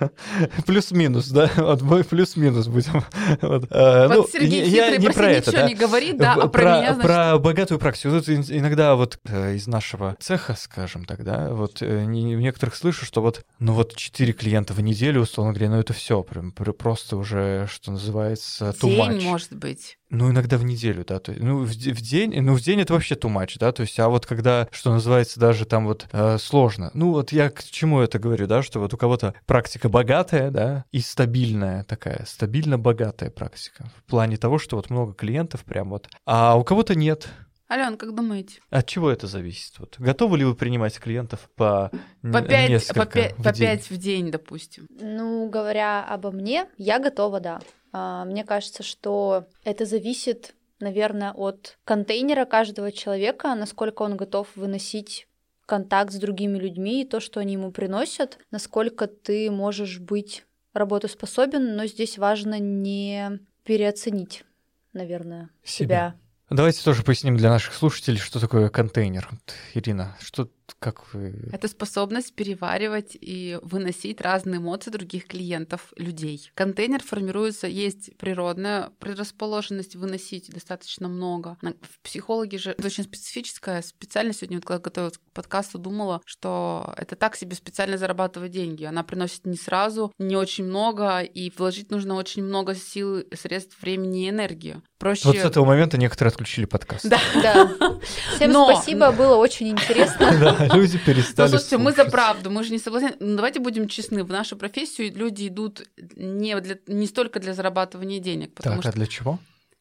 Плюс-минус, 0.66 1.28
да, 1.28 1.50
вот 1.56 1.82
мы 1.82 2.04
плюс-минус 2.04 2.68
будем. 2.68 3.04
Вот, 3.42 3.66
э, 3.70 4.08
вот 4.08 4.16
ну, 4.16 4.26
Сергей 4.32 4.68
я 4.68 4.96
не 4.96 5.06
про, 5.06 5.14
про 5.14 5.30
это, 5.30 5.52
да. 5.52 5.68
не 5.68 5.74
говорит, 5.74 6.16
да, 6.16 6.34
а 6.34 6.36
про, 6.36 6.48
про 6.48 6.62
меня, 6.62 6.94
значит... 6.94 7.02
Про 7.02 7.38
богатую 7.38 7.78
практику. 7.78 8.18
Тут 8.18 8.28
иногда 8.28 8.96
вот 8.96 9.18
э, 9.26 9.56
из 9.56 9.66
нашего 9.66 10.16
цеха, 10.18 10.54
скажем 10.58 11.04
так, 11.04 11.22
да, 11.22 11.50
вот 11.50 11.82
э, 11.82 12.04
не, 12.04 12.34
в 12.34 12.40
некоторых 12.40 12.76
слышу, 12.76 13.04
что 13.04 13.20
вот, 13.20 13.44
ну 13.58 13.74
вот 13.74 13.94
четыре 13.96 14.32
клиента 14.32 14.72
в 14.72 14.80
неделю, 14.80 15.20
условно 15.20 15.52
говоря, 15.52 15.70
ну 15.70 15.80
это 15.80 15.92
все 15.92 16.22
прям 16.22 16.52
просто 16.52 17.16
уже, 17.16 17.68
что 17.70 17.92
называется, 17.92 18.72
тумач. 18.72 19.18
День, 19.18 19.28
может 19.28 19.54
быть. 19.54 19.98
Ну, 20.10 20.28
иногда 20.30 20.58
в 20.58 20.64
неделю, 20.64 21.04
да. 21.06 21.20
То 21.20 21.30
есть, 21.30 21.42
ну, 21.42 21.60
в, 21.64 21.68
в 21.68 22.00
день, 22.00 22.40
ну, 22.40 22.54
в 22.54 22.60
день 22.60 22.80
это 22.80 22.92
вообще 22.92 23.14
too 23.14 23.32
much, 23.32 23.56
да. 23.58 23.70
То 23.70 23.82
есть, 23.82 23.98
а 24.00 24.08
вот 24.08 24.26
когда, 24.26 24.68
что 24.72 24.92
называется, 24.92 25.38
даже 25.38 25.64
там 25.64 25.86
вот 25.86 26.08
э, 26.12 26.36
сложно. 26.38 26.90
Ну, 26.94 27.12
вот 27.12 27.30
я 27.30 27.48
к 27.48 27.62
чему 27.62 28.00
это 28.00 28.18
говорю, 28.18 28.48
да, 28.48 28.62
что 28.62 28.80
вот 28.80 28.92
у 28.92 28.96
кого-то 28.96 29.34
практика 29.46 29.88
богатая, 29.88 30.50
да, 30.50 30.84
и 30.90 31.00
стабильная 31.00 31.84
такая, 31.84 32.24
стабильно 32.26 32.76
богатая 32.76 33.30
практика. 33.30 33.88
В 33.96 34.10
плане 34.10 34.36
того, 34.36 34.58
что 34.58 34.76
вот 34.76 34.90
много 34.90 35.14
клиентов 35.14 35.64
прям 35.64 35.90
вот, 35.90 36.08
а 36.26 36.56
у 36.56 36.64
кого-то 36.64 36.96
нет. 36.96 37.28
Ален, 37.70 37.96
как 37.96 38.12
думаете? 38.12 38.58
От 38.70 38.86
чего 38.86 39.10
это 39.10 39.28
зависит? 39.28 39.78
Вот, 39.78 39.94
готовы 39.98 40.38
ли 40.38 40.44
вы 40.44 40.56
принимать 40.56 40.98
клиентов 40.98 41.48
по, 41.54 41.92
по 42.20 42.42
5, 42.42 42.88
по 42.88 43.06
5, 43.06 43.38
в, 43.38 43.42
по 43.44 43.52
5 43.52 43.90
в 43.90 43.96
день, 43.96 44.32
допустим? 44.32 44.88
Ну, 44.90 45.48
говоря 45.48 46.04
обо 46.04 46.32
мне, 46.32 46.66
я 46.78 46.98
готова, 46.98 47.38
да. 47.38 47.60
А, 47.92 48.24
мне 48.24 48.44
кажется, 48.44 48.82
что 48.82 49.46
это 49.64 49.84
зависит, 49.84 50.54
наверное, 50.78 51.32
от 51.32 51.78
контейнера 51.84 52.44
каждого 52.44 52.92
человека, 52.92 53.54
насколько 53.54 54.02
он 54.02 54.16
готов 54.16 54.48
выносить 54.56 55.26
контакт 55.66 56.12
с 56.12 56.16
другими 56.16 56.58
людьми 56.58 57.02
и 57.02 57.06
то, 57.06 57.20
что 57.20 57.40
они 57.40 57.52
ему 57.54 57.70
приносят, 57.70 58.38
насколько 58.50 59.06
ты 59.06 59.50
можешь 59.50 60.00
быть 60.00 60.44
работоспособен, 60.72 61.76
но 61.76 61.86
здесь 61.86 62.18
важно 62.18 62.58
не 62.58 63.40
переоценить, 63.64 64.44
наверное, 64.92 65.50
себя. 65.62 65.86
себя. 65.86 66.20
Давайте 66.50 66.82
тоже 66.82 67.04
поясним 67.04 67.36
для 67.36 67.48
наших 67.48 67.74
слушателей, 67.74 68.18
что 68.18 68.40
такое 68.40 68.68
контейнер. 68.68 69.28
Ирина, 69.74 70.16
что 70.20 70.48
как 70.78 71.12
вы... 71.12 71.34
Это 71.52 71.68
способность 71.68 72.34
переваривать 72.34 73.16
и 73.20 73.58
выносить 73.62 74.20
разные 74.20 74.58
эмоции 74.58 74.90
других 74.90 75.26
клиентов, 75.26 75.92
людей. 75.96 76.50
Контейнер 76.54 77.02
формируется, 77.02 77.66
есть 77.66 78.16
природная 78.16 78.90
предрасположенность 78.98 79.96
выносить 79.96 80.50
достаточно 80.50 81.08
много. 81.08 81.56
В 81.62 82.00
психологии 82.02 82.56
же 82.56 82.70
это 82.70 82.86
очень 82.86 83.04
специфическая 83.04 83.82
специальность. 83.82 84.40
Сегодня, 84.40 84.58
вот, 84.58 84.64
когда 84.64 84.80
готовилась 84.80 85.18
к 85.18 85.32
подкасту, 85.32 85.78
думала, 85.78 86.20
что 86.24 86.94
это 86.96 87.16
так 87.16 87.36
себе 87.36 87.54
специально 87.56 87.98
зарабатывать 87.98 88.52
деньги. 88.52 88.84
Она 88.84 89.02
приносит 89.02 89.46
не 89.46 89.56
сразу, 89.56 90.12
не 90.18 90.36
очень 90.36 90.64
много, 90.64 91.20
и 91.20 91.50
вложить 91.56 91.90
нужно 91.90 92.14
очень 92.14 92.42
много 92.42 92.74
сил, 92.74 93.24
средств, 93.34 93.80
времени 93.80 94.26
и 94.26 94.30
энергии. 94.30 94.80
Проще... 94.98 95.28
Вот 95.28 95.36
с 95.36 95.44
этого 95.44 95.64
момента 95.64 95.96
некоторые 95.96 96.30
отключили 96.30 96.66
подкаст. 96.66 97.08
Да. 97.08 97.18
да. 97.42 97.70
Всем 98.36 98.52
спасибо, 98.52 99.12
было 99.12 99.36
очень 99.36 99.68
интересно. 99.68 100.56
Люди 100.74 100.98
перестали 100.98 101.46
Ну, 101.46 101.58
слушайте, 101.58 101.78
мы 101.78 101.92
за 101.92 102.04
правду, 102.04 102.50
мы 102.50 102.64
же 102.64 102.72
не 102.72 102.78
согласны. 102.78 103.14
Ну, 103.20 103.36
давайте 103.36 103.60
будем 103.60 103.88
честны, 103.88 104.24
в 104.24 104.30
нашу 104.30 104.56
профессию 104.56 105.12
люди 105.14 105.48
идут 105.48 105.88
не, 106.16 106.60
для, 106.60 106.78
не 106.86 107.06
столько 107.06 107.40
для 107.40 107.54
зарабатывания 107.54 108.20
денег. 108.20 108.54
Так, 108.54 108.84
а 108.84 108.92
для 108.92 109.06
чего? 109.06 109.38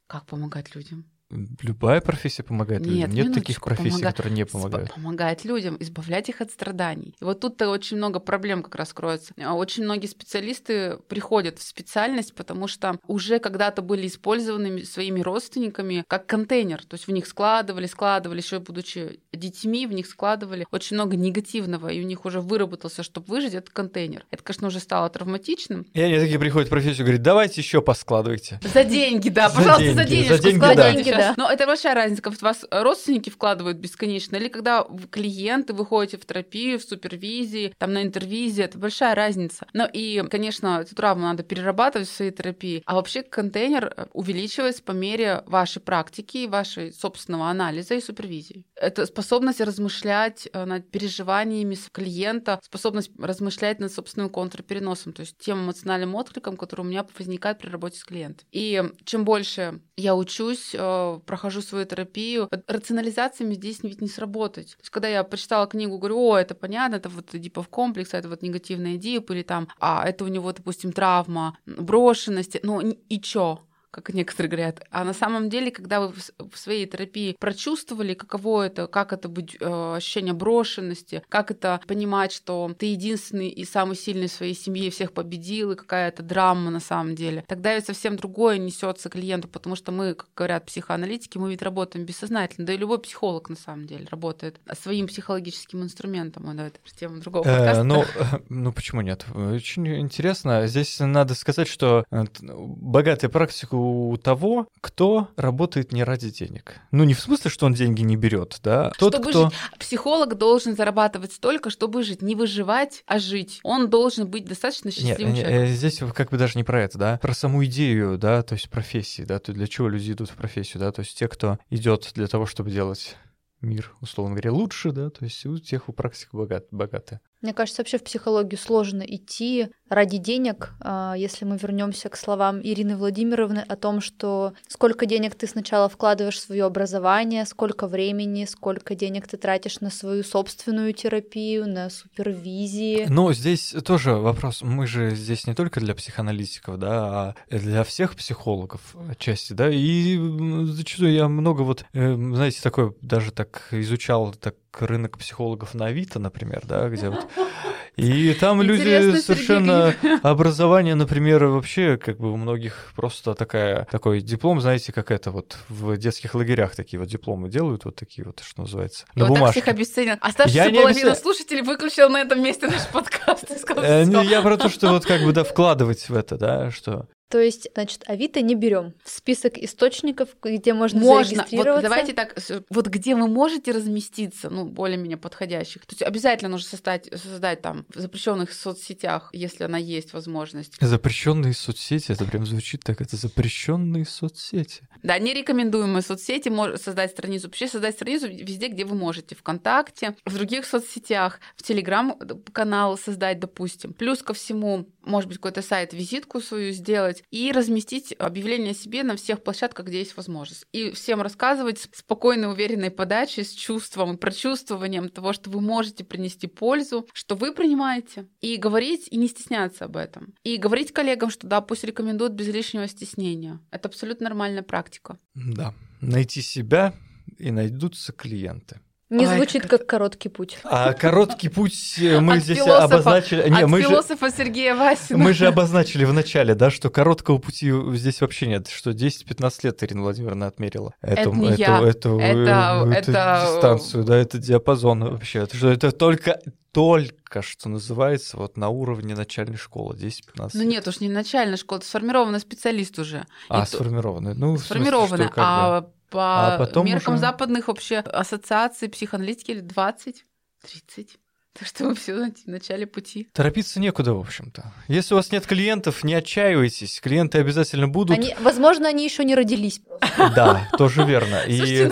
Как 0.07 0.25
помогать 0.25 0.75
людям? 0.75 1.05
Любая 1.31 2.01
профессия 2.01 2.41
помогает 2.41 2.81
Нет, 2.81 3.09
людям. 3.09 3.27
Нет 3.27 3.33
таких 3.35 3.61
профессий, 3.61 3.91
помога... 3.91 4.07
которые 4.07 4.33
не 4.33 4.45
помогают. 4.45 4.93
Помогает 4.93 5.45
людям, 5.45 5.77
избавлять 5.79 6.27
их 6.27 6.41
от 6.41 6.49
страданий. 6.49 7.15
И 7.21 7.23
вот 7.23 7.39
тут-то 7.39 7.69
очень 7.69 7.97
много 7.97 8.19
проблем 8.19 8.63
как 8.63 8.75
раз 8.75 8.93
кроется. 8.93 9.33
А 9.39 9.53
очень 9.53 9.83
многие 9.83 10.07
специалисты 10.07 10.97
приходят 11.07 11.59
в 11.59 11.61
специальность, 11.61 12.33
потому 12.33 12.67
что 12.67 12.97
уже 13.05 13.37
когда-то 13.37 13.83
были 13.83 14.07
использованы 14.07 14.83
своими 14.85 15.21
родственниками 15.21 16.03
как 16.07 16.25
контейнер. 16.25 16.83
То 16.85 16.95
есть 16.95 17.05
в 17.05 17.11
них 17.11 17.27
складывали, 17.27 17.85
складывали, 17.85 18.39
еще 18.39 18.59
будучи 18.59 19.19
детьми, 19.31 19.85
в 19.85 19.93
них 19.93 20.07
складывали 20.07 20.65
очень 20.71 20.95
много 20.95 21.15
негативного, 21.15 21.89
и 21.89 22.01
у 22.01 22.05
них 22.05 22.25
уже 22.25 22.41
выработался, 22.41 23.03
чтобы 23.03 23.27
выжить, 23.27 23.53
этот 23.53 23.69
контейнер. 23.69 24.25
Это, 24.31 24.41
конечно, 24.41 24.67
уже 24.67 24.79
стало 24.79 25.09
травматичным. 25.09 25.85
И 25.93 26.01
они 26.01 26.17
такие 26.17 26.39
приходят 26.39 26.69
в 26.69 26.71
профессию 26.71 27.01
и 27.01 27.03
говорят, 27.03 27.21
давайте 27.21 27.61
еще 27.61 27.83
поскладывайте. 27.83 28.59
За 28.73 28.83
деньги, 28.83 29.29
да, 29.29 29.49
пожалуйста, 29.49 29.93
за 29.93 30.05
деньги. 30.05 30.27
За 30.27 30.75
деньги, 30.75 31.11
да 31.11 31.18
да. 31.19 31.33
Но 31.37 31.51
это 31.51 31.65
большая 31.65 31.95
разница, 31.95 32.21
когда 32.21 32.47
вас 32.47 32.65
родственники 32.71 33.29
вкладывают 33.29 33.77
бесконечно, 33.77 34.35
или 34.35 34.47
когда 34.47 34.85
клиенты 35.11 35.73
выходите 35.73 36.17
в 36.17 36.25
терапию, 36.25 36.79
в 36.79 36.83
супервизии, 36.83 37.73
там 37.77 37.93
на 37.93 38.03
интервизии, 38.03 38.63
это 38.63 38.77
большая 38.77 39.15
разница. 39.15 39.67
Ну 39.73 39.87
и, 39.91 40.23
конечно, 40.29 40.81
эту 40.81 40.95
травму 40.95 41.23
надо 41.23 41.43
перерабатывать 41.43 42.07
в 42.07 42.13
своей 42.13 42.31
терапии. 42.31 42.83
А 42.85 42.95
вообще 42.95 43.23
контейнер 43.23 43.93
э, 43.95 44.05
увеличивается 44.13 44.83
по 44.83 44.91
мере 44.91 45.43
вашей 45.45 45.81
практики, 45.81 46.47
вашей 46.47 46.93
собственного 46.93 47.49
анализа 47.49 47.95
и 47.95 48.01
супервизии. 48.01 48.65
Это 48.75 49.05
способность 49.05 49.61
размышлять 49.61 50.47
э, 50.51 50.65
над 50.65 50.89
переживаниями 50.89 51.77
клиента, 51.91 52.59
способность 52.63 53.11
размышлять 53.17 53.79
над 53.79 53.91
собственным 53.91 54.29
контрпереносом, 54.29 55.13
то 55.13 55.21
есть 55.21 55.37
тем 55.37 55.65
эмоциональным 55.65 56.15
откликом, 56.15 56.57
который 56.57 56.81
у 56.81 56.85
меня 56.85 57.05
возникает 57.17 57.59
при 57.59 57.69
работе 57.69 57.97
с 57.97 58.03
клиентом. 58.03 58.47
И 58.51 58.83
чем 59.05 59.25
больше 59.25 59.81
я 59.99 60.15
учусь, 60.15 60.71
э, 60.73 61.19
прохожу 61.25 61.61
свою 61.61 61.85
терапию. 61.85 62.47
Рационализациями 62.67 63.53
здесь 63.55 63.83
ведь 63.83 64.01
не 64.01 64.07
сработать. 64.07 64.71
То 64.71 64.81
есть, 64.81 64.89
когда 64.89 65.07
я 65.07 65.23
прочитала 65.23 65.67
книгу, 65.67 65.97
говорю, 65.97 66.19
о, 66.19 66.37
это 66.37 66.55
понятно, 66.55 66.95
это 66.95 67.09
вот 67.09 67.29
дипов 67.33 67.67
комплекс, 67.69 68.13
это 68.13 68.29
вот 68.29 68.41
негативная 68.41 68.97
дип, 68.97 69.31
или 69.31 69.43
там, 69.43 69.67
а 69.79 70.07
это 70.07 70.23
у 70.25 70.27
него, 70.27 70.51
допустим, 70.53 70.91
травма, 70.91 71.57
брошенности, 71.65 72.59
ну 72.63 72.79
и 72.81 73.19
чё? 73.21 73.59
Как 73.91 74.13
некоторые 74.13 74.49
говорят. 74.49 74.81
А 74.91 75.03
на 75.03 75.13
самом 75.13 75.49
деле, 75.49 75.71
когда 75.71 76.01
вы 76.01 76.13
в 76.37 76.57
своей 76.57 76.85
терапии 76.85 77.35
прочувствовали, 77.39 78.13
каково 78.13 78.67
это, 78.67 78.87
как 78.87 79.13
это 79.13 79.29
быть 79.29 79.57
э, 79.59 79.95
ощущение 79.95 80.33
брошенности, 80.33 81.23
как 81.29 81.51
это 81.51 81.81
понимать, 81.87 82.31
что 82.31 82.71
ты 82.77 82.87
единственный 82.87 83.49
и 83.49 83.65
самый 83.65 83.95
сильный 83.95 84.27
в 84.27 84.31
своей 84.31 84.55
семье, 84.55 84.91
всех 84.91 85.13
победил, 85.13 85.71
и 85.71 85.75
какая-то 85.75 86.23
драма 86.23 86.69
на 86.69 86.79
самом 86.79 87.15
деле, 87.15 87.43
тогда 87.47 87.73
ведь 87.75 87.85
совсем 87.85 88.15
другое 88.15 88.57
несется 88.57 89.09
клиенту, 89.09 89.47
потому 89.47 89.75
что 89.75 89.91
мы, 89.91 90.13
как 90.13 90.29
говорят 90.35 90.65
психоаналитики, 90.65 91.37
мы 91.37 91.49
ведь 91.49 91.61
работаем 91.61 92.05
бессознательно, 92.05 92.67
да 92.67 92.73
и 92.73 92.77
любой 92.77 92.99
психолог 92.99 93.49
на 93.49 93.55
самом 93.55 93.87
деле 93.87 94.07
работает 94.09 94.59
своим 94.79 95.07
психологическим 95.07 95.83
инструментом. 95.83 96.47
Ой, 96.47 96.55
это 96.67 96.79
тема 96.97 97.19
другого 97.19 97.43
э, 97.47 97.55
подкаста. 97.55 97.83
Ну, 97.83 98.03
ну, 98.49 98.71
почему 98.71 99.01
нет? 99.01 99.25
Очень 99.33 99.99
интересно. 99.99 100.67
Здесь 100.67 100.99
надо 100.99 101.35
сказать, 101.35 101.67
что 101.67 102.05
э, 102.11 102.23
богатая 102.41 103.29
практика 103.29 103.78
у 103.79 104.17
того, 104.17 104.67
кто 104.81 105.29
работает 105.35 105.91
не 105.91 106.03
ради 106.03 106.29
денег. 106.29 106.75
Ну, 106.91 107.03
не 107.03 107.13
в 107.13 107.19
смысле, 107.19 107.49
что 107.49 107.65
он 107.65 107.73
деньги 107.73 108.01
не 108.01 108.15
берет, 108.15 108.59
да. 108.63 108.91
Тот, 108.97 109.13
чтобы 109.13 109.29
кто... 109.29 109.43
жить. 109.45 109.53
Психолог 109.79 110.37
должен 110.37 110.75
зарабатывать 110.75 111.33
столько, 111.33 111.69
чтобы 111.69 112.03
жить. 112.03 112.21
Не 112.21 112.35
выживать, 112.35 113.03
а 113.05 113.19
жить. 113.19 113.59
Он 113.63 113.89
должен 113.89 114.27
быть 114.27 114.45
достаточно 114.45 114.91
счастливым 114.91 115.33
нет, 115.33 115.45
человеком. 115.45 115.75
Здесь 115.75 116.01
как 116.13 116.29
бы 116.29 116.37
даже 116.37 116.57
не 116.57 116.63
про 116.63 116.81
это, 116.81 116.97
да, 116.97 117.17
про 117.21 117.33
саму 117.33 117.63
идею, 117.65 118.17
да, 118.17 118.43
то 118.43 118.53
есть 118.53 118.69
профессии, 118.69 119.23
да, 119.23 119.39
то 119.39 119.53
для 119.53 119.67
чего 119.67 119.87
люди 119.87 120.11
идут 120.11 120.29
в 120.29 120.35
профессию, 120.35 120.79
да, 120.81 120.91
то 120.91 121.01
есть 121.01 121.17
те, 121.17 121.27
кто 121.27 121.57
идет 121.69 122.11
для 122.13 122.27
того, 122.27 122.45
чтобы 122.45 122.71
делать 122.71 123.15
мир, 123.61 123.93
условно 124.01 124.35
говоря, 124.35 124.53
лучше, 124.53 124.91
да, 124.91 125.09
то 125.09 125.25
есть 125.25 125.45
у 125.45 125.57
тех 125.57 125.89
у 125.89 125.93
практик 125.93 126.29
богат, 126.31 126.67
богаты. 126.71 127.19
Мне 127.41 127.53
кажется, 127.53 127.81
вообще 127.81 127.97
в 127.97 128.03
психологию 128.03 128.59
сложно 128.59 129.01
идти 129.03 129.69
ради 129.89 130.17
денег. 130.17 130.73
А, 130.81 131.13
если 131.17 131.45
мы 131.45 131.57
вернемся 131.57 132.09
к 132.09 132.17
словам 132.17 132.61
Ирины 132.61 132.97
Владимировны 132.97 133.59
о 133.59 133.75
том, 133.75 134.01
что 134.01 134.53
сколько 134.67 135.05
денег 135.05 135.35
ты 135.35 135.47
сначала 135.47 135.87
вкладываешь 135.87 136.37
в 136.37 136.41
свое 136.41 136.65
образование, 136.65 137.45
сколько 137.45 137.87
времени, 137.87 138.45
сколько 138.45 138.93
денег 138.93 139.27
ты 139.27 139.37
тратишь 139.37 139.79
на 139.79 139.89
свою 139.89 140.23
собственную 140.23 140.93
терапию, 140.93 141.67
на 141.67 141.89
супервизии. 141.89 143.05
Ну, 143.09 143.31
здесь 143.31 143.73
тоже 143.85 144.13
вопрос. 144.13 144.61
Мы 144.61 144.85
же 144.85 145.15
здесь 145.15 145.47
не 145.47 145.55
только 145.55 145.79
для 145.79 145.95
психоаналитиков, 145.95 146.77
да, 146.77 147.35
а 147.49 147.57
для 147.57 147.83
всех 147.83 148.15
психологов 148.15 148.95
отчасти, 149.09 149.53
да. 149.53 149.69
И 149.69 150.19
зачастую 150.65 151.13
я 151.13 151.27
много 151.27 151.61
вот, 151.61 151.85
э, 151.93 152.15
знаете, 152.15 152.61
такое 152.61 152.93
даже 153.01 153.31
так 153.31 153.69
изучал 153.71 154.33
так 154.33 154.55
рынок 154.79 155.17
психологов 155.17 155.73
на 155.73 155.87
Авито, 155.87 156.19
например, 156.19 156.63
да, 156.65 156.89
где 156.89 157.09
вот 157.09 157.27
и 157.95 158.33
там 158.33 158.61
люди 158.61 159.17
совершенно 159.19 159.93
образование, 160.23 160.95
например, 160.95 161.45
вообще 161.45 161.97
как 161.97 162.17
бы 162.17 162.31
у 162.31 162.37
многих 162.37 162.91
просто 162.95 163.33
такая 163.33 163.87
такой 163.91 164.21
диплом, 164.21 164.61
знаете, 164.61 164.93
как 164.93 165.11
это 165.11 165.31
вот 165.31 165.57
в 165.67 165.97
детских 165.97 166.35
лагерях 166.35 166.75
такие 166.75 166.99
вот 166.99 167.09
дипломы 167.09 167.49
делают 167.49 167.85
вот 167.85 167.95
такие 167.95 168.25
вот, 168.25 168.41
что 168.45 168.61
называется, 168.61 169.05
на 169.15 169.25
вот 169.25 169.37
бумажке. 169.37 169.61
так 169.61 169.63
всех 169.63 169.75
обесценил. 169.75 170.15
Оставшаяся 170.21 170.69
половина 170.69 170.89
обесцен... 170.89 171.15
слушателей 171.15 171.61
выключил 171.61 172.09
на 172.09 172.21
этом 172.21 172.41
месте 172.41 172.67
наш 172.67 172.87
подкаст. 172.93 173.45
Э, 173.77 174.05
я 174.23 174.41
про 174.41 174.57
то, 174.57 174.69
что 174.69 174.89
вот 174.91 175.05
как 175.05 175.21
бы 175.23 175.33
да 175.33 175.43
вкладывать 175.43 176.09
в 176.09 176.15
это, 176.15 176.37
да, 176.37 176.71
что 176.71 177.07
то 177.29 177.39
есть, 177.39 177.69
значит, 177.75 178.03
Авито 178.07 178.41
не 178.41 178.55
берем 178.55 178.93
в 179.03 179.09
список 179.09 179.57
источников, 179.59 180.29
где 180.41 180.73
можно, 180.73 180.99
можно. 180.99 181.23
зарегистрироваться. 181.23 181.73
Вот 181.73 181.81
давайте 181.83 182.13
так, 182.13 182.35
вот 182.69 182.87
где 182.87 183.15
вы 183.15 183.27
можете 183.27 183.71
разместиться, 183.71 184.49
ну, 184.49 184.65
более-менее 184.65 185.17
подходящих. 185.17 185.85
То 185.85 185.93
есть 185.93 186.01
обязательно 186.01 186.49
нужно 186.49 186.67
создать, 186.67 187.07
создать 187.15 187.61
там 187.61 187.85
в 187.93 187.99
запрещенных 187.99 188.51
соцсетях, 188.51 189.29
если 189.31 189.63
она 189.63 189.77
есть 189.77 190.13
возможность. 190.13 190.77
Запрещенные 190.81 191.53
соцсети, 191.53 192.11
это 192.11 192.25
прям 192.25 192.47
звучит 192.47 192.81
так, 192.83 192.99
это 192.99 193.15
запрещенные 193.15 194.05
соцсети. 194.05 194.81
Да, 195.03 195.19
нерекомендуемые 195.19 196.01
соцсети, 196.01 196.51
создать 196.77 197.11
страницу, 197.11 197.45
вообще 197.45 197.67
создать 197.67 197.93
страницу 197.93 198.27
везде, 198.27 198.69
где 198.69 198.85
вы 198.85 198.95
можете, 198.95 199.35
ВКонтакте, 199.35 200.15
в 200.25 200.33
других 200.33 200.65
соцсетях, 200.65 201.39
в 201.55 201.61
Телеграм-канал 201.61 202.97
создать, 202.97 203.39
допустим. 203.39 203.93
Плюс 203.93 204.23
ко 204.23 204.33
всему, 204.33 204.87
может 205.03 205.29
быть, 205.29 205.37
какой-то 205.37 205.61
сайт, 205.61 205.93
визитку 205.93 206.41
свою 206.41 206.73
сделать 206.73 207.18
и 207.31 207.51
разместить 207.51 208.13
объявление 208.17 208.71
о 208.71 208.75
себе 208.75 209.03
на 209.03 209.15
всех 209.15 209.43
площадках, 209.43 209.87
где 209.87 209.99
есть 209.99 210.17
возможность. 210.17 210.65
И 210.71 210.91
всем 210.91 211.21
рассказывать 211.21 211.79
с 211.79 211.89
спокойной, 211.99 212.51
уверенной 212.51 212.91
подачей, 212.91 213.43
с 213.43 213.51
чувством 213.51 214.15
и 214.15 214.17
прочувствованием 214.17 215.09
того, 215.09 215.33
что 215.33 215.49
вы 215.49 215.61
можете 215.61 216.03
принести 216.03 216.47
пользу, 216.47 217.07
что 217.13 217.35
вы 217.35 217.53
принимаете. 217.53 218.27
И 218.41 218.57
говорить, 218.57 219.07
и 219.11 219.17
не 219.17 219.27
стесняться 219.27 219.85
об 219.85 219.97
этом. 219.97 220.33
И 220.43 220.57
говорить 220.57 220.91
коллегам, 220.91 221.29
что 221.29 221.47
да, 221.47 221.61
пусть 221.61 221.83
рекомендуют 221.83 222.33
без 222.33 222.47
лишнего 222.47 222.87
стеснения. 222.87 223.59
Это 223.71 223.89
абсолютно 223.89 224.25
нормальная 224.25 224.63
практика. 224.63 225.17
Да. 225.35 225.73
Найти 226.01 226.41
себя, 226.41 226.93
и 227.39 227.51
найдутся 227.51 228.13
клиенты. 228.13 228.79
Не 229.09 229.27
Ой, 229.27 229.35
звучит 229.35 229.63
как... 229.63 229.71
как 229.71 229.87
короткий 229.87 230.29
путь. 230.29 230.59
А 230.63 230.93
короткий 230.93 231.49
путь 231.49 231.95
э, 231.97 232.19
мы 232.21 232.35
от 232.35 232.43
здесь 232.43 232.57
философа, 232.57 232.83
обозначили. 232.83 233.49
Не, 233.49 233.63
от 233.63 233.69
мы 233.69 233.81
философа 233.81 234.29
же... 234.29 234.35
Сергея 234.35 234.75
Васина. 234.75 235.17
Мы 235.17 235.33
же 235.33 235.47
обозначили 235.47 236.05
в 236.05 236.13
начале, 236.13 236.53
да, 236.53 236.69
что 236.69 236.91
короткого 236.91 237.39
пути 237.39 237.73
здесь 237.95 238.21
вообще 238.21 238.45
нет, 238.45 238.67
что 238.67 238.91
10-15 238.91 239.59
лет 239.63 239.83
Ирина 239.83 240.03
Владимировна 240.03 240.45
отмерила. 240.45 240.93
Эту, 241.01 241.31
это 241.31 241.31
не 241.31 241.49
эту, 241.49 241.59
я. 241.59 241.79
Это, 241.79 241.87
эту, 241.87 242.19
эту 242.19 243.11
это... 243.11 243.47
дистанцию, 243.47 244.03
да, 244.03 244.15
это 244.15 244.37
диапазон 244.37 245.03
вообще. 245.03 245.39
Это, 245.39 245.57
что 245.57 245.69
это 245.69 245.91
только 245.91 246.39
только 246.71 247.41
что 247.41 247.67
называется 247.67 248.37
вот 248.37 248.57
на 248.57 248.69
уровне 248.69 249.15
начальной 249.15 249.57
школы 249.57 249.95
10-15 249.95 250.51
Ну 250.53 250.63
нет 250.63 250.87
уж 250.87 250.99
не 250.99 251.09
начальная 251.09 251.57
школа, 251.57 251.79
это 251.79 251.87
сформированный 251.87 252.39
специалист 252.39 252.97
уже. 252.99 253.25
А, 253.49 253.63
И 253.63 253.65
сформированный. 253.65 254.35
Ну, 254.35 254.55
сформированный, 254.57 255.29
а 255.35 255.89
по 256.09 256.55
а 256.55 256.57
потом 256.57 256.85
меркам 256.85 257.15
уже... 257.15 257.21
западных 257.21 257.67
вообще 257.67 257.97
ассоциаций 257.97 258.89
психоаналитики 258.89 259.51
или 259.51 259.61
20. 259.61 260.25
30. 260.61 261.19
Так 261.57 261.67
что 261.67 261.85
мы 261.85 261.95
все 261.95 262.13
в 262.13 262.47
начале 262.47 262.85
пути. 262.85 263.27
Торопиться 263.33 263.79
некуда, 263.79 264.13
в 264.13 264.19
общем-то. 264.19 264.71
Если 264.87 265.13
у 265.13 265.17
вас 265.17 265.31
нет 265.31 265.45
клиентов, 265.45 266.03
не 266.03 266.13
отчаивайтесь. 266.13 267.01
Клиенты 267.01 267.39
обязательно 267.39 267.87
будут. 267.87 268.17
Они, 268.17 268.35
возможно, 268.39 268.87
они 268.87 269.03
еще 269.03 269.25
не 269.25 269.35
родились. 269.35 269.81
Да, 270.17 270.69
тоже 270.77 271.03
верно. 271.03 271.41
И 271.47 271.89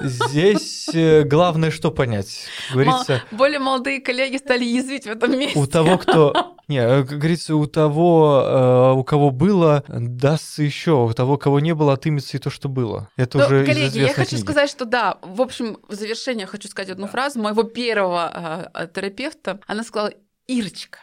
здесь 0.00 0.88
э, 0.92 1.22
главное 1.22 1.70
что 1.70 1.90
понять. 1.90 2.46
Говорится, 2.72 3.22
Более 3.30 3.60
молодые 3.60 4.00
коллеги 4.00 4.36
стали 4.36 4.64
язвить 4.64 5.04
в 5.04 5.10
этом 5.10 5.38
месте. 5.38 5.58
у 5.58 5.66
того, 5.66 5.96
кто... 5.98 6.56
Не, 6.68 6.78
э, 6.78 7.02
как 7.04 7.18
говорится, 7.18 7.56
у 7.56 7.66
того, 7.66 8.42
э, 8.44 8.92
у 8.98 9.02
кого 9.04 9.30
было, 9.30 9.82
дастся 9.88 10.62
еще. 10.62 11.04
У 11.04 11.12
того, 11.14 11.38
кого 11.38 11.60
не 11.60 11.74
было, 11.74 11.94
отымется 11.94 12.36
и 12.36 12.40
то, 12.40 12.50
что 12.50 12.68
было. 12.68 13.08
Это 13.16 13.38
Ну, 13.38 13.46
уже 13.46 13.64
коллеги, 13.64 13.98
я 13.98 14.12
хочу 14.12 14.30
книги. 14.30 14.42
сказать, 14.42 14.68
что 14.70 14.84
да, 14.84 15.18
в 15.22 15.40
общем, 15.40 15.78
в 15.88 15.94
завершение 15.94 16.46
хочу 16.46 16.68
сказать 16.68 16.90
одну 16.90 17.06
фразу 17.06 17.40
моего 17.40 17.62
первого 17.62 18.70
э, 18.74 18.88
терапевта. 18.94 19.60
Она 19.66 19.82
сказала, 19.82 20.12
Ирочка, 20.46 20.98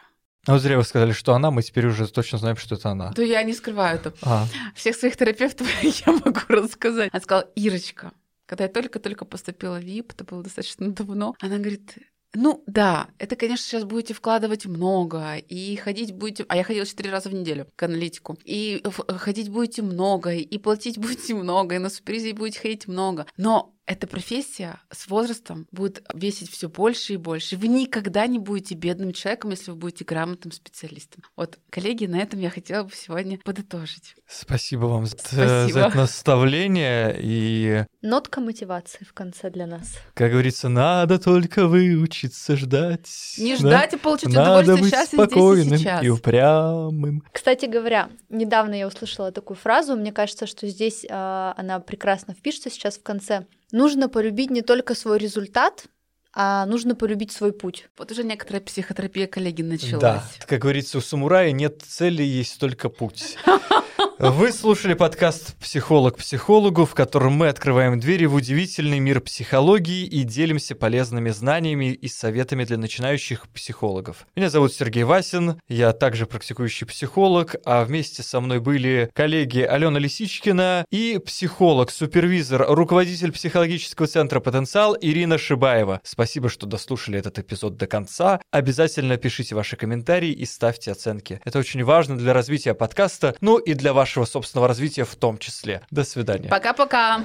А 0.48 0.54
вот 0.54 0.62
зря 0.62 0.78
вы 0.78 0.84
сказали, 0.84 1.12
что 1.14 1.34
она, 1.34 1.50
мы 1.52 1.64
теперь 1.64 1.88
уже 1.88 2.08
точно 2.08 2.38
знаем, 2.38 2.58
что 2.58 2.76
это 2.76 2.90
она. 2.92 3.12
то 3.14 3.24
я 3.24 3.42
не 3.44 3.54
скрываю 3.54 3.98
это. 3.98 4.14
А, 4.22 4.46
Всех 4.76 4.96
своих 4.96 5.18
терапевтов 5.18 5.68
я 5.84 6.12
могу 6.14 6.42
рассказать. 6.50 7.10
Она 7.12 7.22
сказала, 7.22 7.48
Ирочка, 7.56 8.12
когда 8.46 8.66
я 8.66 8.70
только-только 8.70 9.26
поступила 9.26 9.78
в 9.80 9.84
ВИП, 9.84 10.12
это 10.14 10.24
было 10.24 10.44
достаточно 10.44 10.92
давно, 10.92 11.34
она 11.42 11.58
говорит, 11.58 11.96
ну 12.36 12.64
да, 12.68 13.10
это, 13.18 13.36
конечно, 13.36 13.66
сейчас 13.66 13.84
будете 13.84 14.14
вкладывать 14.14 14.66
много, 14.66 15.38
и 15.38 15.76
ходить 15.76 16.14
будете... 16.14 16.46
А 16.48 16.56
я 16.56 16.64
ходила 16.64 16.86
четыре 16.86 17.12
раза 17.12 17.30
в 17.30 17.34
неделю 17.34 17.68
к 17.76 17.84
аналитику. 17.84 18.38
И 18.44 18.84
ходить 19.18 19.50
будете 19.50 19.82
много, 19.82 20.34
и 20.34 20.58
платить 20.58 20.98
будете 21.00 21.34
много, 21.36 21.76
и 21.76 21.80
на 21.80 21.90
супервизии 21.90 22.34
будете 22.34 22.60
ходить 22.60 22.88
много. 22.88 23.26
Но 23.38 23.75
эта 23.86 24.08
профессия 24.08 24.80
с 24.92 25.08
возрастом 25.08 25.68
будет 25.72 26.04
весить 26.14 26.50
все 26.52 26.70
больше 26.70 27.14
и 27.14 27.18
больше. 27.18 27.56
Вы 27.56 27.68
никогда 27.68 28.26
не 28.28 28.40
будете 28.40 28.74
бедным 28.76 29.14
человеком, 29.14 29.52
если 29.52 29.72
вы 29.72 29.78
будете 29.78 30.04
грамотным 30.06 30.52
специалистом. 30.52 31.24
Вот, 31.36 31.60
коллеги, 31.70 32.06
на 32.06 32.18
этом 32.18 32.40
я 32.40 32.50
хотела 32.50 32.84
бы 32.84 32.92
сегодня 32.94 33.40
подытожить. 33.44 34.16
спасибо 34.28 34.86
вам 34.86 35.06
за, 35.06 35.18
Спасибо. 35.18 35.68
за 35.72 35.80
это 35.82 35.98
наставление. 35.98 37.16
И, 37.22 37.84
Нотка 38.02 38.42
мотивации 38.42 39.04
в 39.04 39.14
конце 39.14 39.50
для 39.50 39.68
нас. 39.68 39.94
как 40.14 40.32
говорится, 40.32 40.68
надо 40.70 41.20
только 41.20 41.68
выучиться 41.68 42.56
ждать. 42.56 43.08
Не 43.38 43.52
да? 43.54 43.58
ждать 43.58 43.94
и 43.94 43.98
получить 43.98 44.30
Надо 44.34 44.62
удовольствие 44.74 44.78
быть 44.78 44.90
сейчас 44.90 45.14
и 45.14 45.16
здесь 45.16 45.20
и 45.20 45.28
спокойным 45.28 45.78
сейчас. 45.78 46.04
и 46.04 46.10
упрямым. 46.10 47.24
Кстати 47.32 47.66
говоря, 47.66 48.10
недавно 48.30 48.74
я 48.74 48.88
услышала 48.88 49.32
такую 49.32 49.58
фразу, 49.58 49.96
мне 49.96 50.12
кажется, 50.12 50.48
что 50.48 50.68
здесь 50.68 51.06
а, 51.10 51.54
она 51.58 51.80
прекрасно 51.80 52.34
впишется 52.34 52.70
сейчас 52.70 52.98
в 52.98 53.04
конце. 53.04 53.46
Нужно 53.72 54.10
полюбить 54.10 54.52
не 54.52 54.62
только 54.62 54.96
свой 54.96 55.18
результат, 55.18 55.86
а 56.34 56.66
нужно 56.66 56.96
полюбить 56.96 57.32
свой 57.32 57.54
путь. 57.54 57.88
Вот 57.98 58.12
уже 58.12 58.24
некоторая 58.24 58.62
психотерапия 58.62 59.26
коллеги 59.26 59.62
началась. 59.62 60.02
Да, 60.02 60.24
как 60.46 60.60
говорится, 60.60 60.98
у 60.98 61.02
самурая 61.02 61.52
нет 61.52 61.82
цели, 61.82 62.24
есть 62.24 62.60
только 62.60 62.90
путь. 62.90 63.38
Вы 64.18 64.52
слушали 64.52 64.94
подкаст 64.94 65.56
«Психолог 65.58 66.18
психологу», 66.18 66.86
в 66.86 66.94
котором 66.94 67.34
мы 67.34 67.48
открываем 67.48 68.00
двери 68.00 68.26
в 68.26 68.34
удивительный 68.34 69.00
мир 69.00 69.22
психологии 69.22 70.06
и 70.06 70.24
делимся 70.24 70.74
полезными 70.74 71.30
знаниями 71.30 71.94
и 71.94 72.08
советами 72.08 72.64
для 72.64 72.78
начинающих 72.78 73.48
психологов. 73.50 74.26
Меня 74.36 74.50
зовут 74.50 74.74
Сергей 74.74 75.04
Васин, 75.04 75.60
я 75.68 75.94
также 75.94 76.26
практикующий 76.26 76.88
психолог, 76.88 77.56
а 77.66 77.84
вместе 77.86 78.24
со 78.24 78.40
мной 78.40 78.60
были 78.60 79.10
коллеги 79.14 79.60
Алена 79.60 80.00
Лисичкина 80.00 80.86
и 80.92 81.20
психолог, 81.24 81.92
супервизор, 81.92 82.66
руководитель 82.70 83.32
психологического 83.32 84.08
центра 84.08 84.40
«Потенциал» 84.40 84.98
Ирина 85.00 85.38
Шибаева. 85.38 86.02
Спасибо, 86.04 86.50
что 86.50 86.66
дослушали 86.66 87.20
этот 87.20 87.40
эпизод 87.40 87.78
до 87.78 87.88
конца. 87.88 88.42
Обязательно 88.52 89.18
пишите 89.18 89.56
ваши 89.56 89.76
комментарии 89.76 90.32
и 90.32 90.46
ставьте 90.46 90.92
оценки. 90.92 91.42
Это 91.46 91.60
очень 91.60 91.84
важно 91.84 92.18
для 92.18 92.34
развития 92.34 92.74
подкаста, 92.74 93.36
ну 93.42 93.58
и 93.58 93.74
для 93.86 93.94
вашего 93.94 94.26
собственного 94.26 94.68
развития 94.68 95.04
в 95.04 95.16
том 95.16 95.38
числе. 95.38 95.82
До 95.92 96.04
свидания. 96.04 96.50
Пока-пока. 96.50 97.24